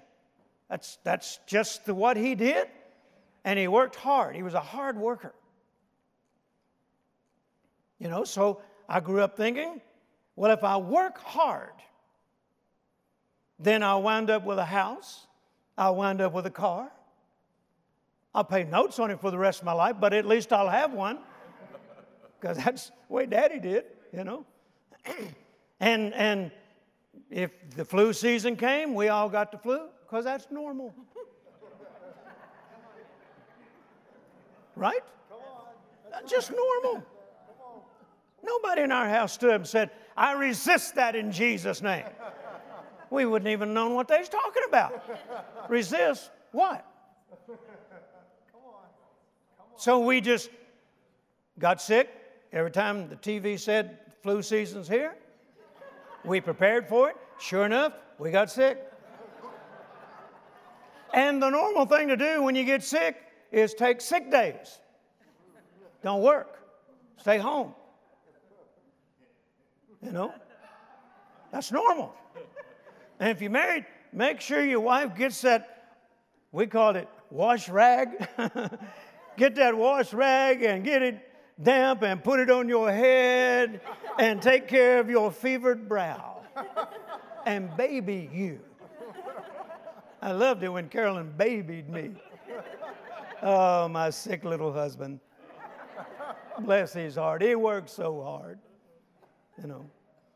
That's, 0.69 0.99
that's 1.05 1.39
just 1.47 1.85
the, 1.87 1.95
what 1.95 2.17
he 2.17 2.35
did. 2.35 2.69
And 3.45 3.59
he 3.59 3.69
worked 3.69 3.97
hard. 3.97 4.35
He 4.35 4.43
was 4.43 4.55
a 4.55 4.61
hard 4.61 4.97
worker. 4.97 5.35
You 7.99 8.09
know, 8.09 8.25
so 8.25 8.63
I 8.89 9.01
grew 9.01 9.21
up 9.21 9.37
thinking, 9.37 9.81
well, 10.37 10.51
if 10.51 10.65
I 10.65 10.77
work 10.79 11.19
hard, 11.19 11.71
then 13.59 13.83
I'll 13.83 14.03
wind 14.03 14.31
up 14.31 14.45
with 14.45 14.59
a 14.59 14.65
house, 14.65 15.27
I'll 15.79 15.95
wind 15.95 16.21
up 16.21 16.33
with 16.33 16.47
a 16.47 16.51
car. 16.51 16.91
I'll 18.35 18.45
pay 18.45 18.65
notes 18.65 18.99
on 18.99 19.11
it 19.13 19.21
for 19.21 19.31
the 19.31 19.39
rest 19.39 19.61
of 19.61 19.67
my 19.67 19.73
life, 19.73 19.97
but 20.01 20.13
at 20.13 20.27
least 20.27 20.53
I'll 20.53 20.69
have 20.69 20.93
one. 20.93 21.19
Because 22.41 22.57
that's 22.57 22.89
the 23.09 23.15
way 23.15 23.27
daddy 23.27 23.61
did, 23.61 23.85
you 24.13 24.25
know. 24.25 24.45
and 25.81 26.13
and 26.15 26.51
if 27.35 27.51
the 27.71 27.85
flu 27.85 28.13
season 28.13 28.55
came, 28.55 28.95
we 28.95 29.09
all 29.09 29.29
got 29.29 29.51
the 29.51 29.59
flu, 29.59 29.89
because 30.07 30.25
that's 30.25 30.47
normal. 30.53 30.95
right? 34.77 35.03
Just 36.29 36.53
normal. 36.53 37.05
Nobody 38.41 38.83
in 38.83 38.93
our 38.93 39.09
house 39.09 39.33
stood 39.33 39.51
up 39.51 39.63
and 39.63 39.67
said, 39.67 39.91
I 40.17 40.35
resist 40.35 40.95
that 40.95 41.17
in 41.17 41.33
Jesus' 41.33 41.83
name 41.83 42.05
we 43.11 43.25
wouldn't 43.25 43.49
even 43.49 43.75
known 43.75 43.95
what 43.95 44.07
they 44.07 44.19
was 44.19 44.29
talking 44.29 44.63
about. 44.69 45.03
Resist 45.69 46.31
what? 46.53 46.87
So 49.77 49.99
we 49.99 50.21
just 50.21 50.51
got 51.59 51.83
sick 51.83 52.09
every 52.53 52.71
time 52.71 53.09
the 53.09 53.17
TV 53.17 53.59
said 53.59 53.99
flu 54.23 54.41
season's 54.41 54.87
here. 54.87 55.17
We 56.25 56.41
prepared 56.41 56.89
for 56.89 57.11
it. 57.11 57.17
Sure 57.39 57.67
enough, 57.67 57.93
we 58.19 58.31
got 58.31 58.51
sick. 58.51 58.79
And 61.13 61.41
the 61.41 61.51
normal 61.51 61.87
thing 61.87 62.09
to 62.09 62.17
do 62.17 62.43
when 62.43 62.55
you 62.55 62.65
get 62.65 62.83
sick 62.83 63.17
is 63.53 63.73
take 63.75 64.01
sick 64.01 64.31
days. 64.31 64.81
Don't 66.03 66.23
work. 66.23 66.59
Stay 67.19 67.39
home. 67.39 67.73
You 70.03 70.13
know? 70.13 70.35
That's 71.53 71.71
normal. 71.71 72.15
And 73.21 73.31
if 73.31 73.41
you're 73.41 73.51
married, 73.51 73.87
make 74.13 74.41
sure 74.41 74.65
your 74.65 74.81
wife 74.81 75.15
gets 75.17 75.41
that, 75.43 76.01
we 76.51 76.67
call 76.67 76.97
it 76.97 77.09
wash 77.31 77.69
rag. 77.69 78.29
get 79.37 79.55
that 79.55 79.77
wash 79.77 80.13
rag 80.13 80.63
and 80.63 80.85
get 80.85 81.03
it 81.03 81.31
damp 81.63 82.03
and 82.03 82.23
put 82.23 82.41
it 82.41 82.51
on 82.51 82.69
your 82.69 82.91
head 82.91 83.81
and 84.19 84.43
take 84.43 84.67
care 84.67 84.99
of 84.99 85.09
your 85.09 85.31
fevered 85.31 85.89
brow 85.89 86.35
and 87.47 87.75
baby 87.77 88.29
you. 88.33 88.61
I 90.23 90.33
loved 90.33 90.63
it 90.63 90.69
when 90.69 90.89
Carolyn 90.89 91.33
babied 91.37 91.89
me. 91.89 92.13
Oh, 93.43 93.89
my 93.89 94.09
sick 94.11 94.45
little 94.45 94.73
husband. 94.73 95.21
Bless 96.61 96.93
his 96.93 97.17
heart. 97.17 97.43
He 97.43 97.55
worked 97.55 97.91
so 97.91 98.23
hard. 98.23 98.59
You 99.61 99.69
know, 99.69 99.91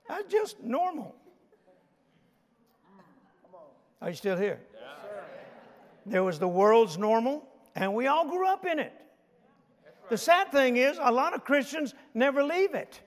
that's 0.08 0.30
just 0.30 0.62
normal. 0.62 1.14
Are 4.00 4.10
you 4.10 4.14
still 4.14 4.36
here? 4.36 4.60
there 6.06 6.24
was 6.24 6.38
the 6.38 6.48
world's 6.48 6.96
normal, 6.96 7.46
and 7.74 7.94
we 7.94 8.06
all 8.06 8.28
grew 8.28 8.46
up 8.46 8.64
in 8.64 8.78
it. 8.78 8.92
The 10.08 10.16
sad 10.16 10.50
thing 10.50 10.78
is, 10.78 10.98
a 11.00 11.12
lot 11.12 11.34
of 11.34 11.44
Christians 11.44 11.94
never 12.14 12.42
leave 12.42 12.74
it. 12.74 13.00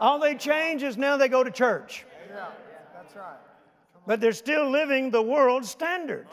All 0.00 0.18
they 0.18 0.34
change 0.34 0.82
is 0.82 0.96
now 0.96 1.16
they 1.16 1.28
go 1.28 1.44
to 1.44 1.50
church. 1.50 2.06
Yeah, 2.30 2.48
that's 3.06 3.16
right. 3.16 3.36
But 4.06 4.20
they're 4.20 4.32
still 4.32 4.70
living 4.70 5.10
the 5.10 5.22
world 5.22 5.64
standard. 5.64 6.26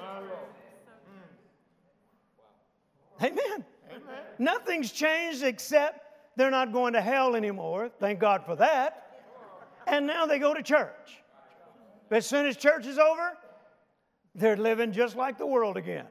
Amen. 3.21 3.37
Amen. 3.89 4.23
Nothing's 4.37 4.91
changed 4.91 5.43
except 5.43 6.01
they're 6.35 6.51
not 6.51 6.73
going 6.73 6.93
to 6.93 7.01
hell 7.01 7.35
anymore. 7.35 7.89
Thank 7.99 8.19
God 8.19 8.45
for 8.45 8.55
that. 8.57 9.23
And 9.87 10.07
now 10.07 10.25
they 10.25 10.39
go 10.39 10.53
to 10.53 10.63
church. 10.63 11.21
But 12.09 12.17
as 12.17 12.25
soon 12.25 12.45
as 12.45 12.57
church 12.57 12.85
is 12.85 12.97
over, 12.97 13.37
they're 14.35 14.57
living 14.57 14.91
just 14.91 15.15
like 15.15 15.37
the 15.37 15.45
world 15.45 15.77
again. 15.77 16.07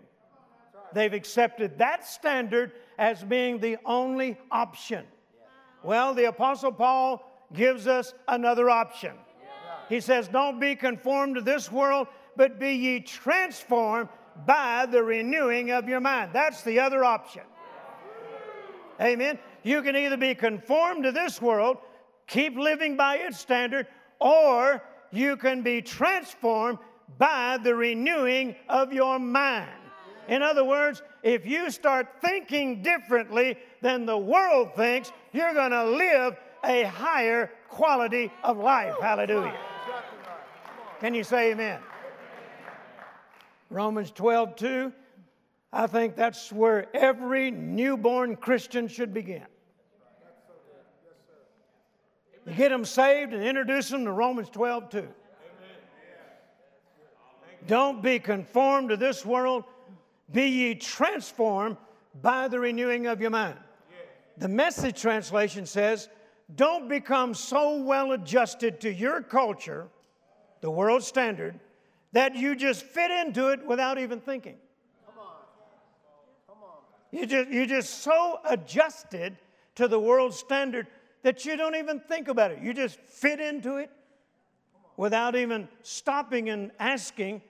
They've 0.92 1.12
accepted 1.12 1.78
that 1.78 2.06
standard 2.06 2.72
as 2.98 3.24
being 3.24 3.58
the 3.58 3.78
only 3.84 4.38
option. 4.50 5.04
Well, 5.82 6.14
the 6.14 6.26
Apostle 6.26 6.72
Paul 6.72 7.48
gives 7.52 7.86
us 7.86 8.14
another 8.28 8.70
option. 8.70 9.12
He 9.92 10.00
says, 10.00 10.26
Don't 10.26 10.58
be 10.58 10.74
conformed 10.74 11.34
to 11.34 11.42
this 11.42 11.70
world, 11.70 12.06
but 12.34 12.58
be 12.58 12.72
ye 12.72 13.00
transformed 13.00 14.08
by 14.46 14.86
the 14.86 15.02
renewing 15.02 15.70
of 15.70 15.86
your 15.86 16.00
mind. 16.00 16.30
That's 16.32 16.62
the 16.62 16.80
other 16.80 17.04
option. 17.04 17.42
Amen. 18.98 19.38
You 19.62 19.82
can 19.82 19.94
either 19.94 20.16
be 20.16 20.34
conformed 20.34 21.04
to 21.04 21.12
this 21.12 21.42
world, 21.42 21.76
keep 22.26 22.56
living 22.56 22.96
by 22.96 23.16
its 23.16 23.38
standard, 23.38 23.86
or 24.18 24.82
you 25.10 25.36
can 25.36 25.60
be 25.60 25.82
transformed 25.82 26.78
by 27.18 27.58
the 27.62 27.74
renewing 27.74 28.56
of 28.70 28.94
your 28.94 29.18
mind. 29.18 29.68
In 30.26 30.42
other 30.42 30.64
words, 30.64 31.02
if 31.22 31.44
you 31.44 31.70
start 31.70 32.06
thinking 32.22 32.82
differently 32.82 33.58
than 33.82 34.06
the 34.06 34.16
world 34.16 34.74
thinks, 34.74 35.12
you're 35.34 35.52
going 35.52 35.72
to 35.72 35.84
live 35.84 36.38
a 36.64 36.84
higher 36.84 37.50
quality 37.68 38.32
of 38.42 38.56
life. 38.56 38.94
Hallelujah. 38.98 39.71
Can 41.02 41.14
you 41.14 41.24
say 41.24 41.50
amen? 41.50 41.80
Romans 43.70 44.12
12, 44.12 44.54
2. 44.54 44.92
I 45.72 45.88
think 45.88 46.14
that's 46.14 46.52
where 46.52 46.86
every 46.94 47.50
newborn 47.50 48.36
Christian 48.36 48.86
should 48.86 49.12
begin. 49.12 49.42
You 52.46 52.54
get 52.54 52.68
them 52.68 52.84
saved 52.84 53.32
and 53.32 53.42
introduce 53.42 53.88
them 53.88 54.04
to 54.04 54.12
Romans 54.12 54.48
12 54.50 54.90
2. 54.90 55.08
Don't 57.66 58.00
be 58.00 58.20
conformed 58.20 58.90
to 58.90 58.96
this 58.96 59.26
world, 59.26 59.64
be 60.30 60.46
ye 60.46 60.74
transformed 60.76 61.78
by 62.22 62.46
the 62.46 62.60
renewing 62.60 63.08
of 63.08 63.20
your 63.20 63.30
mind. 63.30 63.58
The 64.38 64.48
message 64.48 65.00
translation 65.00 65.66
says, 65.66 66.08
don't 66.54 66.88
become 66.88 67.34
so 67.34 67.82
well 67.82 68.12
adjusted 68.12 68.80
to 68.82 68.92
your 68.92 69.20
culture, 69.20 69.88
the 70.62 70.70
world 70.70 71.02
standard, 71.02 71.60
that 72.12 72.34
you 72.34 72.56
just 72.56 72.82
fit 72.84 73.10
into 73.10 73.48
it 73.48 73.66
without 73.66 73.98
even 73.98 74.20
thinking. 74.20 74.56
Come 75.04 75.18
on. 75.18 75.34
Come 76.48 76.62
on. 76.62 76.78
You 77.10 77.26
just, 77.26 77.50
you're 77.50 77.66
just 77.66 78.02
so 78.02 78.38
adjusted 78.48 79.36
to 79.74 79.88
the 79.88 80.00
world 80.00 80.32
standard 80.32 80.86
that 81.22 81.44
you 81.44 81.56
don't 81.56 81.74
even 81.74 82.00
think 82.00 82.28
about 82.28 82.52
it. 82.52 82.60
You 82.62 82.72
just 82.72 82.98
fit 83.00 83.40
into 83.40 83.76
it 83.76 83.90
without 84.96 85.34
even 85.34 85.68
stopping 85.82 86.48
and 86.48 86.70
asking, 86.78 87.42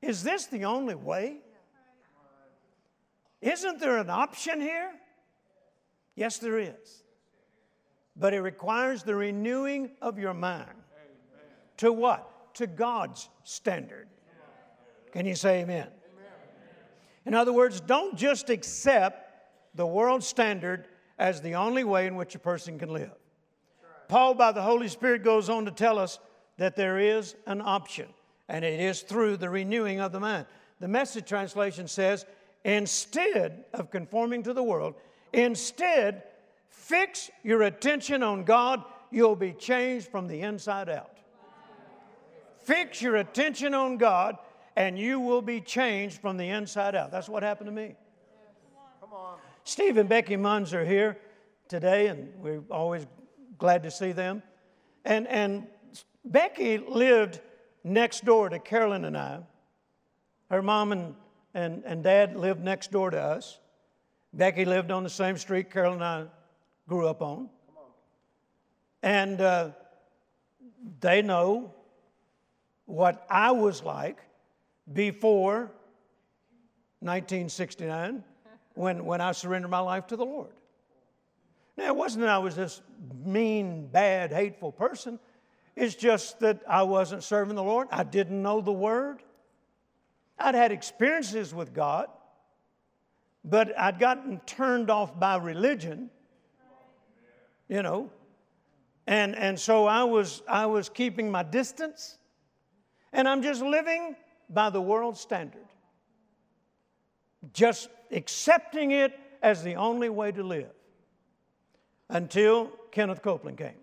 is 0.00 0.22
this 0.22 0.46
the 0.46 0.64
only 0.64 0.94
way? 0.94 1.38
Isn't 3.40 3.80
there 3.80 3.98
an 3.98 4.10
option 4.10 4.60
here? 4.60 4.92
Yes, 6.14 6.38
there 6.38 6.58
is. 6.58 7.02
But 8.16 8.32
it 8.32 8.40
requires 8.40 9.02
the 9.02 9.14
renewing 9.14 9.90
of 10.00 10.18
your 10.18 10.34
mind. 10.34 10.70
To 11.78 11.92
what? 11.92 12.30
To 12.54 12.66
God's 12.66 13.28
standard. 13.42 14.08
Can 15.12 15.26
you 15.26 15.34
say 15.34 15.62
amen? 15.62 15.88
In 17.26 17.34
other 17.34 17.52
words, 17.52 17.80
don't 17.80 18.16
just 18.16 18.50
accept 18.50 19.32
the 19.74 19.86
world 19.86 20.22
standard 20.22 20.86
as 21.18 21.40
the 21.40 21.54
only 21.54 21.84
way 21.84 22.06
in 22.06 22.16
which 22.16 22.34
a 22.34 22.38
person 22.38 22.78
can 22.78 22.92
live. 22.92 23.12
Paul, 24.08 24.34
by 24.34 24.52
the 24.52 24.62
Holy 24.62 24.88
Spirit, 24.88 25.24
goes 25.24 25.48
on 25.48 25.64
to 25.64 25.70
tell 25.70 25.98
us 25.98 26.18
that 26.58 26.76
there 26.76 26.98
is 26.98 27.34
an 27.46 27.60
option, 27.60 28.06
and 28.48 28.64
it 28.64 28.78
is 28.78 29.00
through 29.00 29.36
the 29.38 29.50
renewing 29.50 30.00
of 30.00 30.12
the 30.12 30.20
mind. 30.20 30.46
The 30.80 30.88
message 30.88 31.26
translation 31.26 31.88
says, 31.88 32.26
instead 32.64 33.64
of 33.72 33.90
conforming 33.90 34.42
to 34.44 34.52
the 34.52 34.62
world, 34.62 34.94
instead, 35.32 36.24
fix 36.68 37.30
your 37.42 37.62
attention 37.62 38.22
on 38.22 38.44
God, 38.44 38.84
you'll 39.10 39.36
be 39.36 39.52
changed 39.52 40.08
from 40.08 40.28
the 40.28 40.40
inside 40.42 40.88
out. 40.88 41.13
Fix 42.64 43.02
your 43.02 43.16
attention 43.16 43.74
on 43.74 43.98
God, 43.98 44.38
and 44.74 44.98
you 44.98 45.20
will 45.20 45.42
be 45.42 45.60
changed 45.60 46.20
from 46.20 46.36
the 46.38 46.48
inside 46.48 46.94
out. 46.94 47.10
That's 47.10 47.28
what 47.28 47.42
happened 47.42 47.68
to 47.68 47.72
me. 47.72 47.94
Come 49.00 49.12
on. 49.12 49.36
Steve 49.64 49.98
and 49.98 50.08
Becky 50.08 50.36
Munns 50.36 50.72
are 50.72 50.84
here 50.84 51.18
today, 51.68 52.06
and 52.06 52.32
we're 52.40 52.62
always 52.70 53.06
glad 53.58 53.82
to 53.82 53.90
see 53.90 54.12
them. 54.12 54.42
And, 55.04 55.28
and 55.28 55.66
Becky 56.24 56.78
lived 56.78 57.40
next 57.84 58.24
door 58.24 58.48
to 58.48 58.58
Carolyn 58.58 59.04
and 59.04 59.16
I. 59.16 59.40
Her 60.50 60.62
mom 60.62 60.92
and, 60.92 61.14
and, 61.52 61.82
and 61.84 62.02
dad 62.02 62.34
lived 62.34 62.64
next 62.64 62.90
door 62.90 63.10
to 63.10 63.20
us. 63.20 63.58
Becky 64.32 64.64
lived 64.64 64.90
on 64.90 65.02
the 65.02 65.10
same 65.10 65.36
street 65.36 65.70
Carolyn 65.70 66.00
and 66.00 66.04
I 66.04 66.26
grew 66.88 67.06
up 67.08 67.20
on. 67.20 67.50
And 69.02 69.40
uh, 69.40 69.70
they 71.00 71.20
know 71.20 71.73
what 72.94 73.26
I 73.28 73.50
was 73.50 73.82
like 73.82 74.18
before 74.92 75.72
1969 77.00 78.22
when, 78.74 79.04
when 79.04 79.20
I 79.20 79.32
surrendered 79.32 79.70
my 79.70 79.80
life 79.80 80.06
to 80.08 80.16
the 80.16 80.24
Lord. 80.24 80.52
Now, 81.76 81.86
it 81.86 81.96
wasn't 81.96 82.22
that 82.22 82.30
I 82.30 82.38
was 82.38 82.54
this 82.54 82.82
mean, 83.24 83.88
bad, 83.88 84.32
hateful 84.32 84.70
person. 84.70 85.18
It's 85.74 85.96
just 85.96 86.38
that 86.40 86.62
I 86.68 86.84
wasn't 86.84 87.24
serving 87.24 87.56
the 87.56 87.64
Lord. 87.64 87.88
I 87.90 88.04
didn't 88.04 88.40
know 88.40 88.60
the 88.60 88.72
Word. 88.72 89.22
I'd 90.38 90.54
had 90.54 90.70
experiences 90.70 91.52
with 91.52 91.74
God, 91.74 92.06
but 93.44 93.76
I'd 93.78 93.98
gotten 93.98 94.40
turned 94.46 94.88
off 94.88 95.18
by 95.18 95.36
religion, 95.36 96.10
you 97.68 97.82
know. 97.82 98.10
And, 99.08 99.34
and 99.36 99.58
so 99.58 99.86
I 99.86 100.04
was, 100.04 100.42
I 100.48 100.66
was 100.66 100.88
keeping 100.88 101.30
my 101.30 101.42
distance, 101.42 102.18
and 103.14 103.28
I'm 103.28 103.42
just 103.42 103.62
living 103.62 104.16
by 104.50 104.68
the 104.68 104.82
world 104.82 105.16
standard. 105.16 105.64
Just 107.52 107.88
accepting 108.10 108.90
it 108.90 109.18
as 109.42 109.62
the 109.62 109.76
only 109.76 110.08
way 110.08 110.32
to 110.32 110.42
live 110.42 110.72
until 112.10 112.70
Kenneth 112.90 113.22
Copeland 113.22 113.56
came. 113.58 113.74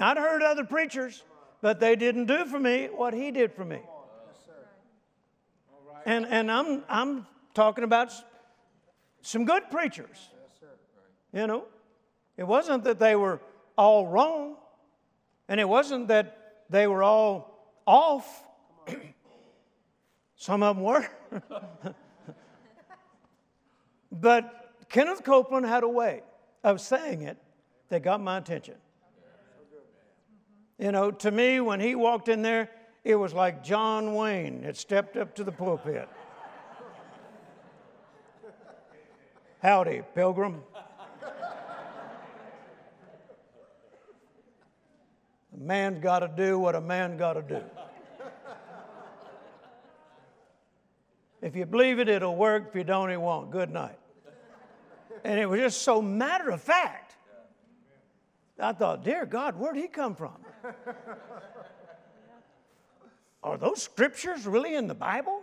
I'd 0.00 0.16
heard 0.16 0.42
other 0.42 0.64
preachers, 0.64 1.24
but 1.60 1.80
they 1.80 1.96
didn't 1.96 2.26
do 2.26 2.46
for 2.46 2.58
me 2.58 2.86
what 2.86 3.12
he 3.12 3.30
did 3.30 3.52
for 3.52 3.64
me. 3.64 3.80
And, 6.06 6.24
and 6.26 6.50
I'm, 6.50 6.84
I'm 6.88 7.26
talking 7.52 7.84
about 7.84 8.12
some 9.20 9.44
good 9.44 9.64
preachers. 9.70 10.30
You 11.32 11.46
know, 11.46 11.64
it 12.36 12.44
wasn't 12.44 12.84
that 12.84 12.98
they 12.98 13.16
were 13.16 13.40
all 13.76 14.06
wrong, 14.06 14.56
and 15.48 15.60
it 15.60 15.68
wasn't 15.68 16.08
that 16.08 16.47
they 16.70 16.86
were 16.86 17.02
all 17.02 17.80
off. 17.86 18.44
some 20.36 20.62
of 20.62 20.76
them 20.76 20.84
were. 20.84 21.08
but 24.12 24.74
Kenneth 24.88 25.24
Copeland 25.24 25.66
had 25.66 25.82
a 25.82 25.88
way 25.88 26.22
of 26.64 26.80
saying 26.80 27.22
it 27.22 27.38
that 27.88 28.02
got 28.02 28.20
my 28.20 28.38
attention. 28.38 28.74
You 30.78 30.92
know, 30.92 31.10
to 31.10 31.30
me, 31.30 31.60
when 31.60 31.80
he 31.80 31.94
walked 31.94 32.28
in 32.28 32.42
there, 32.42 32.70
it 33.04 33.16
was 33.16 33.32
like 33.34 33.64
John 33.64 34.14
Wayne 34.14 34.62
had 34.62 34.76
stepped 34.76 35.16
up 35.16 35.34
to 35.36 35.44
the 35.44 35.50
pulpit. 35.50 36.08
Howdy, 39.62 40.02
pilgrim. 40.14 40.62
Man's 45.58 46.00
got 46.00 46.20
to 46.20 46.28
do 46.28 46.58
what 46.58 46.74
a 46.74 46.80
man 46.80 47.16
got 47.16 47.34
to 47.34 47.42
do. 47.42 47.62
If 51.40 51.54
you 51.54 51.66
believe 51.66 51.98
it, 51.98 52.08
it'll 52.08 52.36
work. 52.36 52.66
If 52.68 52.74
you 52.74 52.84
don't, 52.84 53.10
it 53.10 53.20
won't. 53.20 53.50
Good 53.50 53.70
night. 53.70 53.98
And 55.24 55.38
it 55.38 55.46
was 55.48 55.60
just 55.60 55.82
so 55.82 56.02
matter 56.02 56.50
of 56.50 56.60
fact. 56.60 57.16
I 58.58 58.72
thought, 58.72 59.04
dear 59.04 59.24
God, 59.24 59.56
where'd 59.56 59.76
he 59.76 59.86
come 59.86 60.16
from? 60.16 60.36
Are 63.42 63.56
those 63.56 63.82
scriptures 63.82 64.46
really 64.46 64.74
in 64.74 64.88
the 64.88 64.94
Bible? 64.94 65.42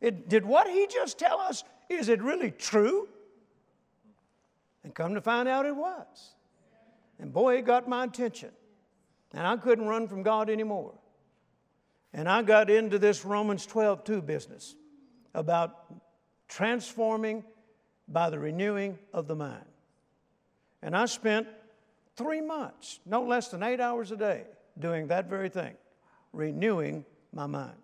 It, 0.00 0.28
did 0.28 0.44
what 0.44 0.68
he 0.68 0.88
just 0.88 1.16
tell 1.16 1.38
us, 1.38 1.62
is 1.88 2.08
it 2.08 2.20
really 2.20 2.50
true? 2.50 3.08
And 4.82 4.92
come 4.92 5.14
to 5.14 5.20
find 5.20 5.48
out 5.48 5.64
it 5.64 5.76
was. 5.76 6.34
And 7.20 7.32
boy, 7.32 7.58
it 7.58 7.64
got 7.64 7.88
my 7.88 8.02
attention. 8.04 8.50
And 9.34 9.46
I 9.46 9.56
couldn't 9.56 9.86
run 9.86 10.08
from 10.08 10.22
God 10.22 10.50
anymore. 10.50 10.94
And 12.12 12.28
I 12.28 12.42
got 12.42 12.68
into 12.68 12.98
this 12.98 13.24
Romans 13.24 13.64
12 13.66 14.04
2 14.04 14.22
business 14.22 14.76
about 15.34 15.86
transforming 16.48 17.42
by 18.08 18.28
the 18.28 18.38
renewing 18.38 18.98
of 19.14 19.26
the 19.26 19.34
mind. 19.34 19.64
And 20.82 20.96
I 20.96 21.06
spent 21.06 21.46
three 22.16 22.40
months, 22.40 23.00
no 23.06 23.22
less 23.22 23.48
than 23.48 23.62
eight 23.62 23.80
hours 23.80 24.10
a 24.10 24.16
day, 24.16 24.44
doing 24.78 25.06
that 25.06 25.30
very 25.30 25.48
thing, 25.48 25.74
renewing 26.32 27.04
my 27.32 27.46
mind. 27.46 27.76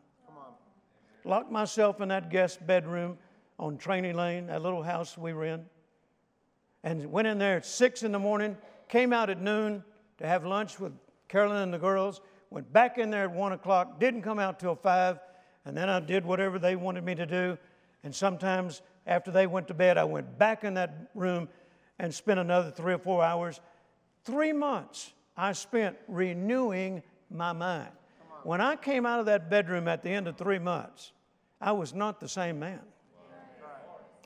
Locked 1.24 1.50
myself 1.50 2.00
in 2.00 2.08
that 2.08 2.30
guest 2.30 2.66
bedroom 2.66 3.18
on 3.58 3.76
Trainee 3.76 4.12
Lane, 4.12 4.46
that 4.46 4.62
little 4.62 4.82
house 4.82 5.16
we 5.16 5.32
were 5.32 5.44
in, 5.44 5.64
and 6.84 7.10
went 7.10 7.28
in 7.28 7.38
there 7.38 7.56
at 7.56 7.66
six 7.66 8.02
in 8.02 8.12
the 8.12 8.18
morning, 8.18 8.56
came 8.88 9.12
out 9.12 9.30
at 9.30 9.40
noon 9.40 9.82
to 10.18 10.26
have 10.26 10.44
lunch 10.44 10.78
with 10.78 10.92
Carolyn 11.28 11.62
and 11.62 11.74
the 11.74 11.78
girls, 11.78 12.20
went 12.50 12.72
back 12.72 12.98
in 12.98 13.10
there 13.10 13.24
at 13.24 13.30
one 13.30 13.52
o'clock, 13.52 14.00
didn't 14.00 14.22
come 14.22 14.38
out 14.38 14.58
till 14.58 14.74
five, 14.74 15.18
and 15.64 15.76
then 15.76 15.88
I 15.88 16.00
did 16.00 16.24
whatever 16.24 16.58
they 16.58 16.76
wanted 16.76 17.04
me 17.04 17.14
to 17.14 17.26
do. 17.26 17.58
And 18.02 18.14
sometimes 18.14 18.82
after 19.06 19.30
they 19.30 19.46
went 19.46 19.68
to 19.68 19.74
bed, 19.74 19.98
I 19.98 20.04
went 20.04 20.38
back 20.38 20.64
in 20.64 20.74
that 20.74 21.10
room 21.14 21.48
and 21.98 22.14
spent 22.14 22.40
another 22.40 22.70
three 22.70 22.94
or 22.94 22.98
four 22.98 23.22
hours 23.22 23.60
Three 24.28 24.52
months 24.52 25.14
I 25.38 25.52
spent 25.52 25.96
renewing 26.06 27.02
my 27.30 27.54
mind. 27.54 27.88
When 28.42 28.60
I 28.60 28.76
came 28.76 29.06
out 29.06 29.20
of 29.20 29.26
that 29.26 29.48
bedroom 29.48 29.88
at 29.88 30.02
the 30.02 30.10
end 30.10 30.28
of 30.28 30.36
three 30.36 30.58
months, 30.58 31.12
I 31.62 31.72
was 31.72 31.94
not 31.94 32.20
the 32.20 32.28
same 32.28 32.58
man. 32.58 32.82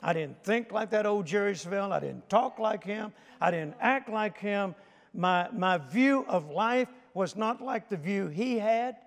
I 0.01 0.11
didn't 0.11 0.43
think 0.43 0.73
like 0.73 0.89
that 0.89 1.05
old 1.05 1.25
Jerry 1.25 1.53
Savelle. 1.53 1.93
I 1.93 2.01
didn't 2.01 2.29
talk 2.29 2.59
like 2.59 2.83
him. 2.83 3.13
I 3.39 3.49
didn't 3.49 3.75
act 3.79 4.09
like 4.09 4.37
him. 4.37 4.75
My, 5.13 5.49
my 5.51 5.77
view 5.77 6.25
of 6.27 6.49
life 6.49 6.87
was 7.13 7.35
not 7.35 7.61
like 7.61 7.89
the 7.89 7.97
view 7.97 8.27
he 8.27 8.57
had. 8.57 8.97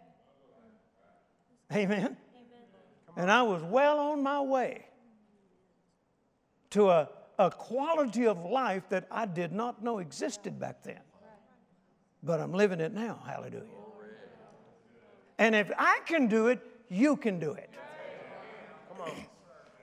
Amen. 1.73 1.99
Amen. 1.99 2.17
And 3.17 3.31
I 3.31 3.43
was 3.43 3.63
well 3.63 3.99
on 3.99 4.23
my 4.23 4.41
way 4.41 4.87
to 6.71 6.91
a 6.91 7.09
a 7.39 7.51
quality 7.51 8.27
of 8.27 8.45
life 8.45 8.89
that 8.89 9.07
I 9.11 9.27
did 9.27 9.53
not 9.53 9.83
know 9.83 9.99
existed 9.99 10.59
back 10.59 10.83
then. 10.83 11.01
But 12.23 12.41
I'm 12.41 12.53
living 12.53 12.81
it 12.81 12.93
now. 12.93 13.21
Hallelujah. 13.27 13.63
And 15.39 15.55
if 15.55 15.71
I 15.77 16.01
can 16.07 16.29
do 16.29 16.49
it, 16.49 16.61
you 16.89 17.17
can 17.17 17.39
do 17.39 17.53
it. 17.53 17.71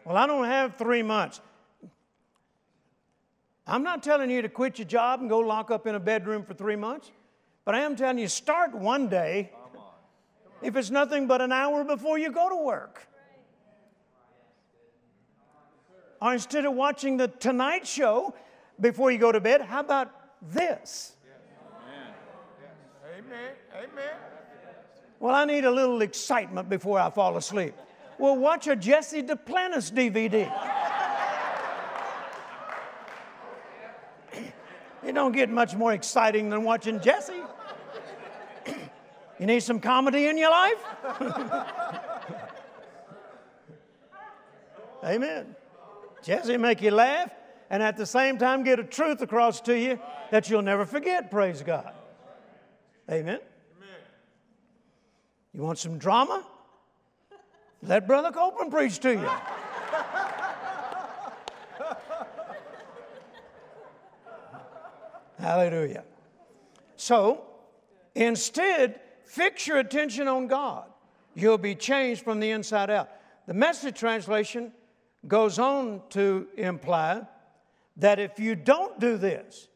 Well, 0.04 0.18
I 0.18 0.28
don't 0.28 0.46
have 0.46 0.76
three 0.76 1.04
months. 1.04 1.40
I'm 3.66 3.84
not 3.84 4.04
telling 4.04 4.30
you 4.30 4.42
to 4.42 4.50
quit 4.50 4.78
your 4.78 4.88
job 4.88 5.22
and 5.22 5.30
go 5.30 5.40
lock 5.40 5.72
up 5.72 5.88
in 5.88 5.96
a 5.96 6.00
bedroom 6.00 6.44
for 6.44 6.54
three 6.54 6.76
months, 6.76 7.12
but 7.64 7.76
I 7.76 7.80
am 7.80 7.96
telling 7.96 8.18
you 8.18 8.28
start 8.28 8.76
one 8.76 9.08
day 9.08 9.52
if 10.62 10.76
it's 10.76 10.90
nothing 10.90 11.28
but 11.28 11.42
an 11.42 11.52
hour 11.52 11.84
before 11.84 12.18
you 12.18 12.32
go 12.32 12.50
to 12.50 12.56
work. 12.56 13.08
Or 16.22 16.34
instead 16.34 16.66
of 16.66 16.74
watching 16.74 17.18
the 17.18 17.28
Tonight 17.28 17.86
Show 17.86 18.34
before 18.80 19.12
you 19.12 19.18
go 19.18 19.32
to 19.32 19.42
bed, 19.42 19.62
how 19.62 19.82
about 19.82 20.10
this? 20.42 21.16
Amen. 23.18 23.52
Amen. 23.76 24.16
Well, 25.20 25.36
I 25.36 25.46
need 25.46 25.64
a 25.64 25.72
little 25.72 26.02
excitement 26.02 26.70
before 26.70 27.00
I 27.00 27.10
fall 27.10 27.38
asleep. 27.38 27.74
Well, 28.18 28.36
watch 28.36 28.68
a 28.68 28.76
Jesse 28.76 29.24
Duplantis 29.24 29.92
DVD. 29.92 30.52
It 35.14 35.16
don't 35.16 35.32
get 35.32 35.50
much 35.50 35.76
more 35.76 35.94
exciting 35.94 36.50
than 36.50 36.64
watching 36.64 37.00
Jesse. 37.00 37.42
you 39.40 39.46
need 39.46 39.62
some 39.62 39.80
comedy 39.80 40.26
in 40.28 40.38
your 40.38 40.50
life? 40.50 40.84
Amen. 45.04 45.56
Jesse 46.24 46.58
make 46.58 46.82
you 46.82 46.92
laugh 46.92 47.30
and 47.70 47.84
at 47.84 47.96
the 47.98 48.06
same 48.06 48.38
time 48.38 48.64
get 48.64 48.80
a 48.80 48.84
truth 48.84 49.22
across 49.22 49.62
to 49.62 49.78
you 49.78 50.00
that 50.32 50.50
you'll 50.50 50.62
never 50.62 50.86
forget, 50.86 51.30
praise 51.30 51.62
God. 51.62 51.94
Amen. 53.12 53.40
You 55.54 55.62
want 55.62 55.78
some 55.78 56.00
drama? 56.00 56.44
Let 57.84 58.08
Brother 58.08 58.32
Copeland 58.32 58.72
preach 58.72 58.98
to 59.00 59.12
you. 59.12 59.30
Hallelujah. 65.44 66.06
So, 66.96 67.44
instead, 68.16 69.02
fix 69.26 69.68
your 69.68 69.80
attention 69.80 70.30
on 70.30 70.48
God. 70.48 70.86
You'll 71.36 71.58
be 71.58 71.76
changed 71.76 72.24
from 72.24 72.40
the 72.40 72.52
inside 72.52 72.90
out. 72.90 73.10
The 73.46 73.54
message 73.54 74.00
translation 74.00 74.72
goes 75.28 75.60
on 75.60 76.02
to 76.12 76.48
imply 76.56 77.24
that 77.98 78.20
if 78.20 78.40
you 78.40 78.56
don't 78.56 79.02
do 79.02 79.18
this, 79.18 79.68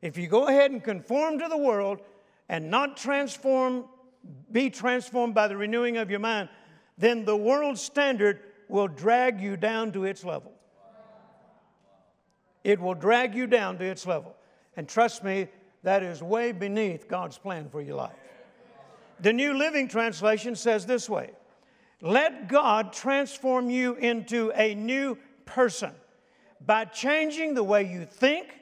if 0.00 0.16
you 0.16 0.26
go 0.26 0.48
ahead 0.48 0.70
and 0.70 0.82
conform 0.82 1.38
to 1.40 1.48
the 1.48 1.58
world 1.58 2.00
and 2.48 2.70
not 2.70 2.96
transform, 2.96 3.84
be 4.50 4.70
transformed 4.70 5.34
by 5.34 5.48
the 5.48 5.56
renewing 5.56 5.98
of 5.98 6.10
your 6.10 6.20
mind, 6.20 6.48
then 6.96 7.26
the 7.26 7.36
world 7.36 7.76
standard 7.76 8.40
will 8.70 8.88
drag 8.88 9.38
you 9.38 9.58
down 9.58 9.92
to 9.92 10.04
its 10.04 10.24
level. 10.24 10.52
It 12.64 12.80
will 12.80 12.94
drag 12.94 13.34
you 13.34 13.46
down 13.46 13.76
to 13.80 13.84
its 13.84 14.06
level. 14.06 14.34
And 14.80 14.88
trust 14.88 15.22
me, 15.22 15.46
that 15.82 16.02
is 16.02 16.22
way 16.22 16.52
beneath 16.52 17.06
God's 17.06 17.36
plan 17.36 17.68
for 17.68 17.82
your 17.82 17.96
life. 17.96 18.16
The 19.20 19.30
New 19.30 19.52
Living 19.52 19.88
Translation 19.88 20.56
says 20.56 20.86
this 20.86 21.06
way 21.06 21.32
Let 22.00 22.48
God 22.48 22.94
transform 22.94 23.68
you 23.68 23.96
into 23.96 24.50
a 24.54 24.74
new 24.74 25.18
person 25.44 25.90
by 26.64 26.86
changing 26.86 27.52
the 27.52 27.62
way 27.62 27.92
you 27.92 28.06
think. 28.06 28.58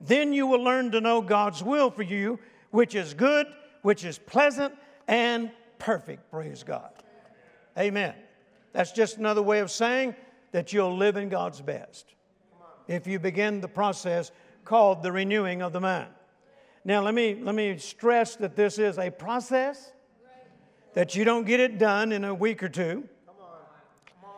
Then 0.00 0.32
you 0.32 0.46
will 0.46 0.64
learn 0.64 0.90
to 0.92 1.02
know 1.02 1.20
God's 1.20 1.62
will 1.62 1.90
for 1.90 2.02
you, 2.02 2.38
which 2.70 2.94
is 2.94 3.12
good, 3.12 3.46
which 3.82 4.06
is 4.06 4.18
pleasant, 4.18 4.72
and 5.06 5.50
perfect. 5.78 6.30
Praise 6.30 6.62
God. 6.62 6.92
Amen. 7.76 8.14
That's 8.72 8.92
just 8.92 9.18
another 9.18 9.42
way 9.42 9.58
of 9.58 9.70
saying 9.70 10.16
that 10.52 10.72
you'll 10.72 10.96
live 10.96 11.18
in 11.18 11.28
God's 11.28 11.60
best 11.60 12.14
if 12.86 13.06
you 13.06 13.18
begin 13.18 13.60
the 13.60 13.68
process 13.68 14.32
called 14.68 15.02
the 15.02 15.10
renewing 15.10 15.62
of 15.62 15.72
the 15.72 15.80
mind. 15.80 16.10
Now, 16.84 17.02
let 17.02 17.14
me, 17.14 17.34
let 17.40 17.54
me 17.54 17.78
stress 17.78 18.36
that 18.36 18.54
this 18.54 18.78
is 18.78 18.98
a 18.98 19.10
process, 19.10 19.92
that 20.92 21.16
you 21.16 21.24
don't 21.24 21.46
get 21.46 21.58
it 21.58 21.78
done 21.78 22.12
in 22.12 22.22
a 22.22 22.34
week 22.34 22.62
or 22.62 22.68
two. 22.68 23.08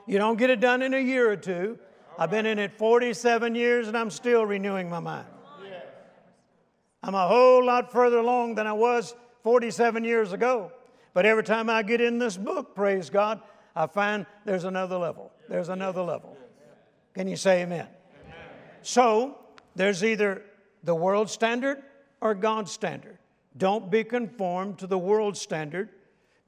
You 0.06 0.18
don't 0.18 0.36
get 0.36 0.48
it 0.48 0.60
done 0.60 0.82
in 0.82 0.94
a 0.94 1.00
year 1.00 1.30
or 1.30 1.36
two. 1.36 1.78
I've 2.16 2.30
been 2.30 2.46
in 2.46 2.60
it 2.60 2.72
47 2.78 3.56
years 3.56 3.88
and 3.88 3.96
I'm 3.96 4.10
still 4.10 4.46
renewing 4.46 4.88
my 4.88 5.00
mind. 5.00 5.26
I'm 7.02 7.14
a 7.14 7.26
whole 7.26 7.64
lot 7.64 7.90
further 7.90 8.18
along 8.18 8.54
than 8.54 8.66
I 8.66 8.72
was 8.72 9.14
47 9.42 10.04
years 10.04 10.32
ago. 10.32 10.70
But 11.12 11.26
every 11.26 11.42
time 11.42 11.68
I 11.68 11.82
get 11.82 12.00
in 12.00 12.18
this 12.18 12.36
book, 12.36 12.74
praise 12.76 13.10
God, 13.10 13.40
I 13.74 13.88
find 13.88 14.26
there's 14.44 14.64
another 14.64 14.96
level. 14.96 15.32
There's 15.48 15.70
another 15.70 16.02
level. 16.02 16.36
Can 17.14 17.26
you 17.26 17.36
say 17.36 17.62
amen? 17.62 17.88
amen? 18.24 18.36
So, 18.82 19.39
there's 19.80 20.04
either 20.04 20.42
the 20.84 20.94
world 20.94 21.30
standard 21.30 21.82
or 22.20 22.34
God's 22.34 22.70
standard. 22.70 23.18
Don't 23.56 23.90
be 23.90 24.04
conformed 24.04 24.78
to 24.78 24.86
the 24.86 24.98
world 24.98 25.36
standard. 25.36 25.88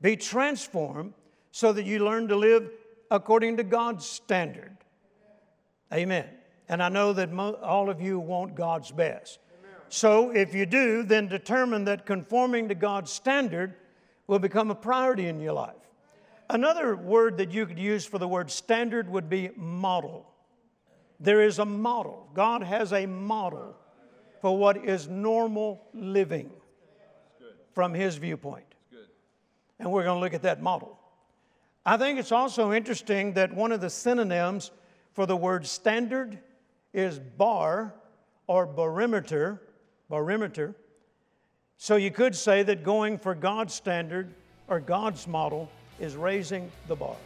Be 0.00 0.16
transformed 0.16 1.14
so 1.50 1.72
that 1.72 1.84
you 1.84 2.04
learn 2.04 2.28
to 2.28 2.36
live 2.36 2.70
according 3.10 3.56
to 3.56 3.64
God's 3.64 4.06
standard. 4.06 4.76
Amen. 5.92 6.26
And 6.68 6.82
I 6.82 6.88
know 6.88 7.12
that 7.12 7.32
mo- 7.32 7.58
all 7.62 7.90
of 7.90 8.00
you 8.00 8.18
want 8.18 8.54
God's 8.54 8.90
best. 8.90 9.38
So 9.88 10.30
if 10.30 10.54
you 10.54 10.64
do, 10.64 11.02
then 11.02 11.28
determine 11.28 11.84
that 11.84 12.06
conforming 12.06 12.68
to 12.68 12.74
God's 12.74 13.12
standard 13.12 13.74
will 14.26 14.38
become 14.38 14.70
a 14.70 14.74
priority 14.74 15.28
in 15.28 15.40
your 15.40 15.52
life. 15.52 15.74
Another 16.48 16.96
word 16.96 17.38
that 17.38 17.50
you 17.50 17.66
could 17.66 17.78
use 17.78 18.04
for 18.04 18.18
the 18.18 18.28
word 18.28 18.50
standard 18.50 19.08
would 19.08 19.28
be 19.28 19.50
model. 19.56 20.31
There 21.22 21.42
is 21.42 21.60
a 21.60 21.64
model. 21.64 22.28
God 22.34 22.64
has 22.64 22.92
a 22.92 23.06
model 23.06 23.76
for 24.40 24.58
what 24.58 24.84
is 24.84 25.06
normal 25.06 25.86
living 25.94 26.50
from 27.74 27.94
His 27.94 28.16
viewpoint. 28.16 28.66
And 29.78 29.90
we're 29.90 30.02
going 30.02 30.16
to 30.16 30.20
look 30.20 30.34
at 30.34 30.42
that 30.42 30.60
model. 30.60 30.98
I 31.86 31.96
think 31.96 32.18
it's 32.18 32.32
also 32.32 32.72
interesting 32.72 33.34
that 33.34 33.54
one 33.54 33.70
of 33.70 33.80
the 33.80 33.88
synonyms 33.88 34.72
for 35.12 35.24
the 35.24 35.36
word 35.36 35.64
standard 35.64 36.40
is 36.92 37.20
bar 37.20 37.94
or 38.48 38.66
barometer. 38.66 39.62
Barometer. 40.08 40.74
So 41.78 41.96
you 41.96 42.10
could 42.10 42.34
say 42.34 42.64
that 42.64 42.82
going 42.82 43.16
for 43.16 43.34
God's 43.34 43.74
standard 43.74 44.34
or 44.66 44.80
God's 44.80 45.28
model 45.28 45.70
is 46.00 46.16
raising 46.16 46.70
the 46.88 46.96
bar. 46.96 47.16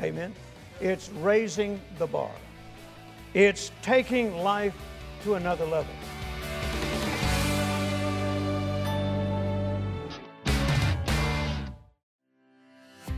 Amen? 0.00 0.34
It's 0.80 1.10
raising 1.10 1.80
the 1.98 2.06
bar. 2.06 2.30
It's 3.34 3.72
taking 3.80 4.36
life 4.36 4.74
to 5.24 5.34
another 5.34 5.64
level. 5.64 5.94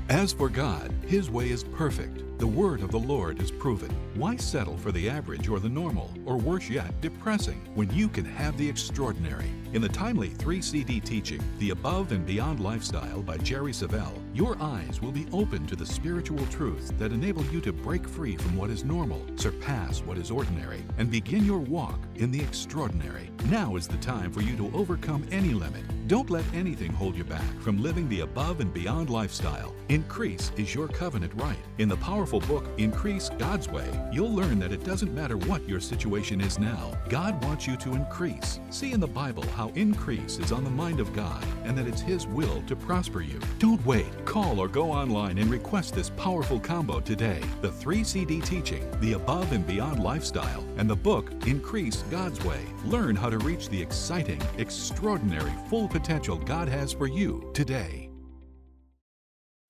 As 0.08 0.32
for 0.32 0.48
God, 0.48 0.92
His 1.06 1.30
way 1.30 1.50
is 1.50 1.64
perfect. 1.64 2.38
The 2.38 2.46
word 2.46 2.82
of 2.82 2.92
the 2.92 2.98
Lord 2.98 3.42
is 3.42 3.50
proven. 3.50 3.90
Why 4.14 4.36
settle 4.36 4.76
for 4.76 4.92
the 4.92 5.08
average 5.10 5.48
or 5.48 5.58
the 5.58 5.68
normal, 5.68 6.12
or 6.24 6.36
worse 6.36 6.68
yet, 6.68 7.00
depressing, 7.00 7.60
when 7.74 7.90
you 7.92 8.08
can 8.08 8.24
have 8.24 8.56
the 8.56 8.68
extraordinary? 8.68 9.50
In 9.72 9.82
the 9.82 9.88
timely 9.88 10.28
three 10.28 10.62
CD 10.62 11.00
teaching, 11.00 11.42
The 11.58 11.70
Above 11.70 12.12
and 12.12 12.24
Beyond 12.24 12.60
Lifestyle 12.60 13.22
by 13.22 13.38
Jerry 13.38 13.72
Savelle, 13.72 14.16
your 14.34 14.60
eyes 14.60 15.00
will 15.00 15.12
be 15.12 15.26
open 15.32 15.64
to 15.64 15.76
the 15.76 15.86
spiritual 15.86 16.44
truths 16.46 16.92
that 16.98 17.12
enable 17.12 17.44
you 17.44 17.60
to 17.60 17.72
break 17.72 18.08
free 18.08 18.36
from 18.36 18.56
what 18.56 18.68
is 18.68 18.84
normal, 18.84 19.24
surpass 19.36 20.00
what 20.00 20.18
is 20.18 20.28
ordinary, 20.28 20.82
and 20.98 21.08
begin 21.08 21.44
your 21.44 21.60
walk 21.60 22.00
in 22.16 22.32
the 22.32 22.40
extraordinary. 22.40 23.30
Now 23.44 23.76
is 23.76 23.86
the 23.86 23.96
time 23.98 24.32
for 24.32 24.40
you 24.40 24.56
to 24.56 24.72
overcome 24.74 25.24
any 25.30 25.50
limit. 25.50 25.84
Don't 26.08 26.30
let 26.30 26.44
anything 26.52 26.92
hold 26.92 27.14
you 27.14 27.22
back 27.22 27.44
from 27.60 27.80
living 27.80 28.08
the 28.08 28.20
above 28.20 28.60
and 28.60 28.74
beyond 28.74 29.08
lifestyle. 29.08 29.72
Increase 29.88 30.50
is 30.56 30.74
your 30.74 30.88
covenant 30.88 31.32
right. 31.36 31.58
In 31.78 31.88
the 31.88 31.96
powerful 31.96 32.40
book, 32.40 32.66
Increase 32.76 33.30
God's 33.38 33.68
Way, 33.68 33.88
you'll 34.12 34.34
learn 34.34 34.58
that 34.58 34.72
it 34.72 34.82
doesn't 34.82 35.14
matter 35.14 35.36
what 35.36 35.66
your 35.68 35.80
situation 35.80 36.40
is 36.40 36.58
now, 36.58 36.98
God 37.08 37.42
wants 37.44 37.66
you 37.66 37.76
to 37.76 37.94
increase. 37.94 38.58
See 38.70 38.92
in 38.92 39.00
the 39.00 39.06
Bible 39.06 39.44
how 39.50 39.68
increase 39.76 40.38
is 40.38 40.52
on 40.52 40.64
the 40.64 40.70
mind 40.70 40.98
of 40.98 41.14
God 41.14 41.44
and 41.64 41.78
that 41.78 41.86
it's 41.86 42.00
His 42.00 42.26
will 42.26 42.62
to 42.62 42.74
prosper 42.74 43.20
you. 43.20 43.38
Don't 43.58 43.84
wait. 43.86 44.23
Call 44.24 44.58
or 44.58 44.68
go 44.68 44.90
online 44.90 45.38
and 45.38 45.50
request 45.50 45.94
this 45.94 46.10
powerful 46.10 46.58
combo 46.58 47.00
today 47.00 47.40
the 47.60 47.70
3 47.70 48.04
CD 48.04 48.40
teaching, 48.40 48.90
The 49.00 49.14
Above 49.14 49.52
and 49.52 49.66
Beyond 49.66 50.02
Lifestyle, 50.02 50.64
and 50.76 50.88
the 50.88 50.96
book, 50.96 51.30
Increase 51.46 52.02
God's 52.10 52.42
Way. 52.44 52.60
Learn 52.84 53.16
how 53.16 53.30
to 53.30 53.38
reach 53.38 53.68
the 53.68 53.80
exciting, 53.80 54.40
extraordinary, 54.58 55.52
full 55.68 55.88
potential 55.88 56.36
God 56.36 56.68
has 56.68 56.92
for 56.92 57.06
you 57.06 57.50
today. 57.54 58.10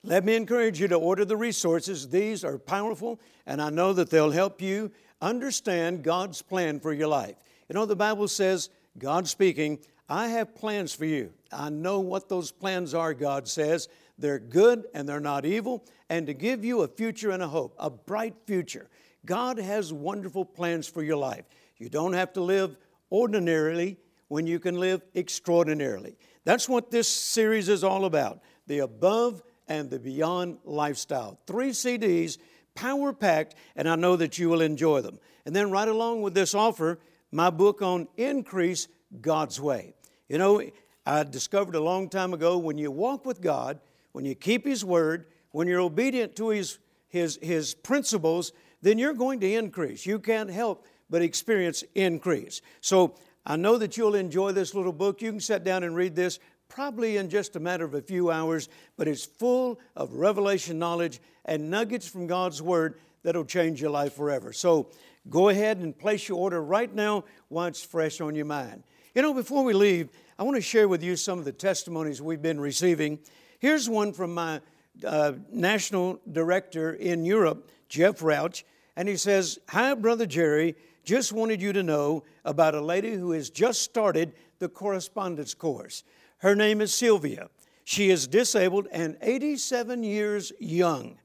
Let 0.03 0.23
me 0.23 0.35
encourage 0.35 0.79
you 0.79 0.87
to 0.89 0.95
order 0.95 1.25
the 1.25 1.35
resources. 1.35 2.09
These 2.09 2.43
are 2.43 2.59
powerful, 2.59 3.19
and 3.47 3.59
I 3.59 3.71
know 3.71 3.91
that 3.93 4.11
they'll 4.11 4.31
help 4.31 4.61
you 4.61 4.91
understand 5.19 6.03
God's 6.03 6.43
plan 6.43 6.79
for 6.79 6.93
your 6.93 7.07
life. 7.07 7.35
You 7.67 7.73
know, 7.73 7.87
the 7.87 7.95
Bible 7.95 8.27
says, 8.27 8.69
God 8.99 9.27
speaking, 9.27 9.79
I 10.07 10.27
have 10.27 10.53
plans 10.53 10.93
for 10.93 11.05
you. 11.05 11.33
I 11.51 11.69
know 11.69 11.99
what 11.99 12.29
those 12.29 12.51
plans 12.51 12.93
are, 12.93 13.15
God 13.15 13.47
says. 13.47 13.87
They're 14.17 14.39
good 14.39 14.85
and 14.93 15.07
they're 15.07 15.19
not 15.19 15.45
evil, 15.45 15.85
and 16.09 16.27
to 16.27 16.33
give 16.33 16.63
you 16.63 16.81
a 16.81 16.87
future 16.87 17.31
and 17.31 17.43
a 17.43 17.47
hope, 17.47 17.75
a 17.77 17.89
bright 17.89 18.35
future. 18.45 18.89
God 19.25 19.57
has 19.57 19.91
wonderful 19.91 20.45
plans 20.45 20.87
for 20.87 21.03
your 21.03 21.17
life. 21.17 21.45
You 21.77 21.89
don't 21.89 22.13
have 22.13 22.33
to 22.33 22.41
live 22.41 22.77
ordinarily 23.11 23.97
when 24.27 24.47
you 24.47 24.59
can 24.59 24.79
live 24.79 25.01
extraordinarily. 25.15 26.17
That's 26.43 26.69
what 26.69 26.91
this 26.91 27.07
series 27.07 27.69
is 27.69 27.83
all 27.83 28.05
about 28.05 28.41
the 28.67 28.79
above 28.79 29.43
and 29.67 29.89
the 29.89 29.99
beyond 29.99 30.57
lifestyle. 30.63 31.39
Three 31.45 31.69
CDs, 31.69 32.37
power 32.73 33.13
packed, 33.13 33.55
and 33.75 33.87
I 33.87 33.95
know 33.95 34.15
that 34.15 34.37
you 34.37 34.49
will 34.49 34.61
enjoy 34.61 35.01
them. 35.01 35.19
And 35.45 35.55
then, 35.55 35.71
right 35.71 35.87
along 35.87 36.21
with 36.21 36.33
this 36.33 36.55
offer, 36.55 36.99
my 37.31 37.49
book 37.49 37.81
on 37.81 38.07
increase 38.17 38.87
God's 39.21 39.59
way. 39.59 39.93
You 40.29 40.37
know, 40.37 40.61
I 41.05 41.23
discovered 41.23 41.75
a 41.75 41.81
long 41.81 42.09
time 42.09 42.33
ago 42.33 42.57
when 42.57 42.77
you 42.77 42.89
walk 42.89 43.25
with 43.25 43.41
God, 43.41 43.79
when 44.15 44.23
you 44.23 44.33
keep 44.33 44.65
His 44.65 44.85
word, 44.85 45.25
when 45.51 45.67
you're 45.67 45.81
obedient 45.81 46.37
to 46.37 46.47
His, 46.47 46.79
His, 47.09 47.37
His 47.41 47.73
principles, 47.75 48.53
then 48.81 48.97
you're 48.97 49.13
going 49.13 49.41
to 49.41 49.53
increase. 49.53 50.05
You 50.05 50.19
can't 50.19 50.49
help 50.49 50.85
but 51.09 51.21
experience 51.21 51.83
increase. 51.95 52.61
So 52.79 53.15
I 53.45 53.57
know 53.57 53.77
that 53.77 53.97
you'll 53.97 54.15
enjoy 54.15 54.53
this 54.53 54.73
little 54.73 54.93
book. 54.93 55.21
You 55.21 55.31
can 55.31 55.41
sit 55.41 55.65
down 55.65 55.83
and 55.83 55.97
read 55.97 56.15
this 56.15 56.39
probably 56.69 57.17
in 57.17 57.29
just 57.29 57.57
a 57.57 57.59
matter 57.59 57.83
of 57.83 57.93
a 57.93 58.01
few 58.01 58.31
hours, 58.31 58.69
but 58.95 59.09
it's 59.09 59.25
full 59.25 59.81
of 59.97 60.13
revelation 60.13 60.79
knowledge 60.79 61.19
and 61.43 61.69
nuggets 61.69 62.07
from 62.07 62.25
God's 62.25 62.61
Word 62.61 62.97
that'll 63.23 63.43
change 63.43 63.81
your 63.81 63.91
life 63.91 64.13
forever. 64.13 64.53
So 64.53 64.91
go 65.29 65.49
ahead 65.49 65.79
and 65.79 65.97
place 65.97 66.29
your 66.29 66.37
order 66.37 66.63
right 66.63 66.93
now 66.95 67.25
while 67.49 67.67
it's 67.67 67.83
fresh 67.83 68.21
on 68.21 68.33
your 68.33 68.45
mind. 68.45 68.83
You 69.13 69.21
know, 69.23 69.33
before 69.33 69.65
we 69.65 69.73
leave, 69.73 70.07
I 70.39 70.43
want 70.43 70.55
to 70.55 70.61
share 70.61 70.87
with 70.87 71.03
you 71.03 71.17
some 71.17 71.37
of 71.37 71.43
the 71.43 71.51
testimonies 71.51 72.21
we've 72.21 72.41
been 72.41 72.61
receiving. 72.61 73.19
Here's 73.65 73.89
one 73.89 74.13
from 74.13 74.31
my 74.31 74.61
uh, 75.03 75.31
national 75.51 76.19
director 76.31 76.93
in 76.93 77.25
Europe, 77.25 77.71
Jeff 77.89 78.21
Rauch, 78.21 78.63
and 78.95 79.09
he 79.09 79.17
says, 79.17 79.57
Hi, 79.69 79.95
Brother 79.95 80.27
Jerry. 80.27 80.75
Just 81.03 81.33
wanted 81.33 81.63
you 81.63 81.73
to 81.73 81.81
know 81.81 82.25
about 82.43 82.75
a 82.75 82.79
lady 82.79 83.13
who 83.13 83.31
has 83.31 83.49
just 83.49 83.81
started 83.81 84.33
the 84.59 84.69
correspondence 84.69 85.55
course. 85.55 86.03
Her 86.37 86.53
name 86.53 86.79
is 86.79 86.93
Sylvia. 86.93 87.49
She 87.85 88.11
is 88.11 88.27
disabled 88.27 88.87
and 88.91 89.17
87 89.19 90.03
years 90.03 90.51
young. 90.59 91.17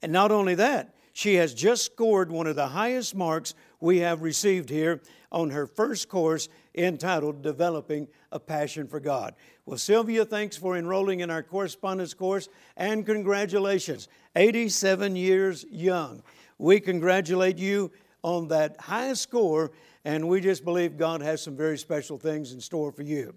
And 0.00 0.10
not 0.10 0.32
only 0.32 0.54
that, 0.54 0.94
she 1.14 1.36
has 1.36 1.54
just 1.54 1.86
scored 1.86 2.30
one 2.30 2.48
of 2.48 2.56
the 2.56 2.66
highest 2.66 3.14
marks 3.14 3.54
we 3.80 3.98
have 3.98 4.20
received 4.20 4.68
here 4.68 5.00
on 5.30 5.50
her 5.50 5.64
first 5.66 6.08
course 6.08 6.48
entitled 6.74 7.40
Developing 7.40 8.08
a 8.32 8.40
Passion 8.40 8.88
for 8.88 8.98
God. 8.98 9.34
Well, 9.64 9.78
Sylvia, 9.78 10.24
thanks 10.24 10.56
for 10.56 10.76
enrolling 10.76 11.20
in 11.20 11.30
our 11.30 11.42
correspondence 11.42 12.14
course 12.14 12.48
and 12.76 13.06
congratulations. 13.06 14.08
87 14.34 15.14
years 15.14 15.64
young. 15.70 16.20
We 16.58 16.80
congratulate 16.80 17.58
you 17.58 17.92
on 18.22 18.48
that 18.48 18.80
high 18.80 19.12
score, 19.12 19.70
and 20.04 20.28
we 20.28 20.40
just 20.40 20.64
believe 20.64 20.96
God 20.96 21.22
has 21.22 21.40
some 21.40 21.56
very 21.56 21.78
special 21.78 22.18
things 22.18 22.52
in 22.52 22.60
store 22.60 22.90
for 22.90 23.02
you. 23.02 23.34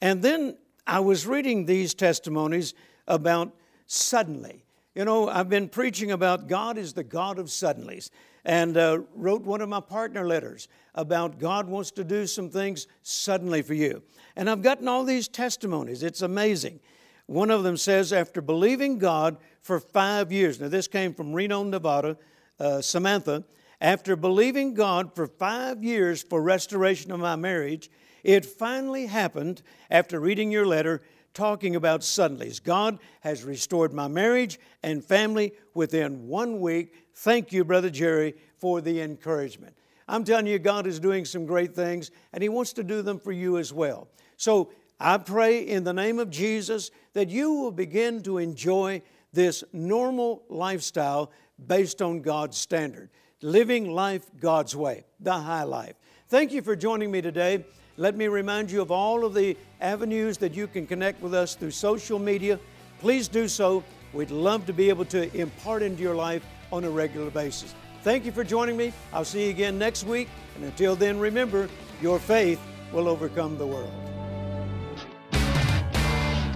And 0.00 0.22
then 0.22 0.56
I 0.86 1.00
was 1.00 1.26
reading 1.26 1.66
these 1.66 1.92
testimonies 1.92 2.72
about 3.06 3.54
suddenly. 3.86 4.64
You 4.94 5.04
know, 5.04 5.28
I've 5.28 5.48
been 5.48 5.68
preaching 5.68 6.10
about 6.10 6.48
God 6.48 6.76
is 6.76 6.94
the 6.94 7.04
God 7.04 7.38
of 7.38 7.46
suddenlies 7.46 8.10
and 8.44 8.76
uh, 8.76 9.02
wrote 9.14 9.42
one 9.42 9.60
of 9.60 9.68
my 9.68 9.78
partner 9.78 10.26
letters 10.26 10.66
about 10.96 11.38
God 11.38 11.68
wants 11.68 11.92
to 11.92 12.02
do 12.02 12.26
some 12.26 12.50
things 12.50 12.88
suddenly 13.02 13.62
for 13.62 13.74
you. 13.74 14.02
And 14.34 14.50
I've 14.50 14.62
gotten 14.62 14.88
all 14.88 15.04
these 15.04 15.28
testimonies. 15.28 16.02
It's 16.02 16.22
amazing. 16.22 16.80
One 17.26 17.52
of 17.52 17.62
them 17.62 17.76
says, 17.76 18.12
after 18.12 18.40
believing 18.40 18.98
God 18.98 19.36
for 19.62 19.78
five 19.78 20.32
years, 20.32 20.58
now 20.58 20.66
this 20.66 20.88
came 20.88 21.14
from 21.14 21.32
Reno, 21.32 21.62
Nevada, 21.62 22.16
uh, 22.58 22.80
Samantha, 22.80 23.44
after 23.80 24.16
believing 24.16 24.74
God 24.74 25.14
for 25.14 25.28
five 25.28 25.84
years 25.84 26.20
for 26.20 26.42
restoration 26.42 27.12
of 27.12 27.20
my 27.20 27.36
marriage, 27.36 27.88
it 28.24 28.44
finally 28.44 29.06
happened 29.06 29.62
after 29.88 30.18
reading 30.18 30.50
your 30.50 30.66
letter 30.66 31.00
talking 31.34 31.76
about 31.76 32.00
suddenlies. 32.00 32.62
God 32.62 32.98
has 33.20 33.44
restored 33.44 33.92
my 33.92 34.08
marriage 34.08 34.58
and 34.82 35.04
family 35.04 35.52
within 35.74 36.26
one 36.26 36.60
week. 36.60 36.94
Thank 37.14 37.52
you, 37.52 37.64
Brother 37.64 37.90
Jerry, 37.90 38.34
for 38.58 38.80
the 38.80 39.00
encouragement. 39.00 39.76
I'm 40.08 40.24
telling 40.24 40.46
you, 40.46 40.58
God 40.58 40.86
is 40.86 40.98
doing 40.98 41.24
some 41.24 41.46
great 41.46 41.74
things, 41.74 42.10
and 42.32 42.42
He 42.42 42.48
wants 42.48 42.72
to 42.74 42.82
do 42.82 43.00
them 43.02 43.20
for 43.20 43.32
you 43.32 43.58
as 43.58 43.72
well. 43.72 44.08
So 44.36 44.72
I 44.98 45.18
pray 45.18 45.60
in 45.60 45.84
the 45.84 45.92
name 45.92 46.18
of 46.18 46.30
Jesus 46.30 46.90
that 47.12 47.28
you 47.28 47.54
will 47.54 47.70
begin 47.70 48.22
to 48.24 48.38
enjoy 48.38 49.02
this 49.32 49.62
normal 49.72 50.42
lifestyle 50.48 51.30
based 51.64 52.02
on 52.02 52.22
God's 52.22 52.56
standard, 52.56 53.10
living 53.40 53.90
life 53.90 54.28
God's 54.40 54.74
way, 54.74 55.04
the 55.20 55.32
high 55.32 55.62
life. 55.62 55.94
Thank 56.28 56.52
you 56.52 56.62
for 56.62 56.74
joining 56.74 57.10
me 57.10 57.20
today. 57.20 57.64
Let 58.00 58.16
me 58.16 58.28
remind 58.28 58.70
you 58.70 58.80
of 58.80 58.90
all 58.90 59.26
of 59.26 59.34
the 59.34 59.58
avenues 59.82 60.38
that 60.38 60.54
you 60.54 60.66
can 60.66 60.86
connect 60.86 61.20
with 61.20 61.34
us 61.34 61.54
through 61.54 61.72
social 61.72 62.18
media. 62.18 62.58
Please 62.98 63.28
do 63.28 63.46
so. 63.46 63.84
We'd 64.14 64.30
love 64.30 64.64
to 64.68 64.72
be 64.72 64.88
able 64.88 65.04
to 65.04 65.30
impart 65.38 65.82
into 65.82 66.02
your 66.02 66.14
life 66.14 66.42
on 66.72 66.84
a 66.84 66.90
regular 66.90 67.30
basis. 67.30 67.74
Thank 68.02 68.24
you 68.24 68.32
for 68.32 68.42
joining 68.42 68.78
me. 68.78 68.94
I'll 69.12 69.26
see 69.26 69.44
you 69.44 69.50
again 69.50 69.78
next 69.78 70.04
week. 70.04 70.30
And 70.56 70.64
until 70.64 70.96
then, 70.96 71.18
remember, 71.18 71.68
your 72.00 72.18
faith 72.18 72.58
will 72.90 73.06
overcome 73.06 73.58
the 73.58 73.66
world. 73.66 73.92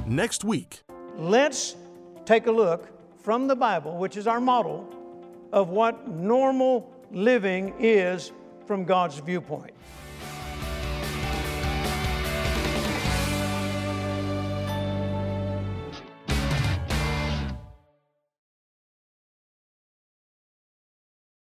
Next 0.06 0.44
week, 0.44 0.80
let's 1.18 1.76
take 2.24 2.46
a 2.46 2.52
look 2.52 2.88
from 3.22 3.48
the 3.48 3.56
Bible, 3.56 3.98
which 3.98 4.16
is 4.16 4.26
our 4.26 4.40
model, 4.40 4.88
of 5.52 5.68
what 5.68 6.08
normal 6.08 6.90
living 7.12 7.74
is 7.78 8.32
from 8.66 8.86
God's 8.86 9.18
viewpoint. 9.18 9.74